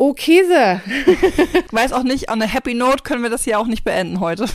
Oh, 0.05 0.13
Käse. 0.13 0.81
Ich 1.07 1.71
weiß 1.73 1.93
auch 1.93 2.03
nicht, 2.03 2.29
on 2.29 2.41
a 2.41 2.45
happy 2.45 2.73
note 2.73 3.03
können 3.03 3.23
wir 3.23 3.29
das 3.29 3.45
hier 3.45 3.57
auch 3.57 3.67
nicht 3.67 3.85
beenden 3.85 4.19
heute. 4.19 4.47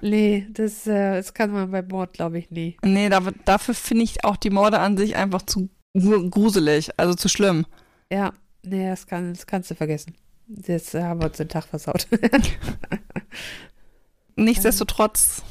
nee, 0.00 0.48
das, 0.50 0.84
äh, 0.88 1.14
das 1.14 1.32
kann 1.32 1.52
man 1.52 1.70
bei 1.70 1.80
Mord, 1.82 2.12
glaube 2.12 2.38
ich, 2.38 2.50
nie. 2.50 2.76
Nee, 2.84 3.08
da, 3.08 3.20
dafür 3.44 3.74
finde 3.74 4.02
ich 4.02 4.24
auch 4.24 4.36
die 4.36 4.50
Morde 4.50 4.80
an 4.80 4.96
sich 4.96 5.14
einfach 5.14 5.42
zu 5.42 5.68
gru- 5.96 6.28
gruselig, 6.28 6.90
also 6.96 7.14
zu 7.14 7.28
schlimm. 7.28 7.66
Ja, 8.12 8.32
nee, 8.64 8.88
das, 8.88 9.06
kann, 9.06 9.32
das 9.32 9.46
kannst 9.46 9.70
du 9.70 9.76
vergessen. 9.76 10.16
Jetzt 10.48 10.92
haben 10.94 11.20
wir 11.20 11.28
uns 11.28 11.36
den 11.36 11.48
Tag 11.48 11.64
versaut. 11.66 12.08
Nichtsdestotrotz 14.36 15.42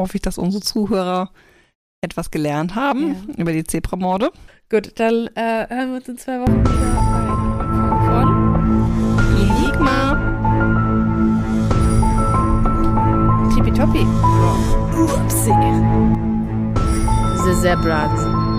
hoffe 0.00 0.16
ich, 0.16 0.22
dass 0.22 0.38
unsere 0.38 0.62
Zuhörer 0.62 1.30
etwas 2.02 2.30
gelernt 2.32 2.74
haben 2.74 3.10
Ja. 3.28 3.34
über 3.36 3.52
die 3.52 3.62
Zebramorde. 3.64 4.32
Gut, 4.70 4.98
dann 4.98 5.28
äh, 5.36 5.66
hören 5.68 5.90
wir 5.90 5.96
uns 5.98 6.08
in 6.08 6.18
zwei 6.18 6.40
Wochen 6.40 6.60
wieder 6.64 7.39
Von 9.80 10.18
Tippitoppi. 13.54 14.06
Upsi. 14.94 15.52
The 17.44 17.54
Zebras. 17.62 18.49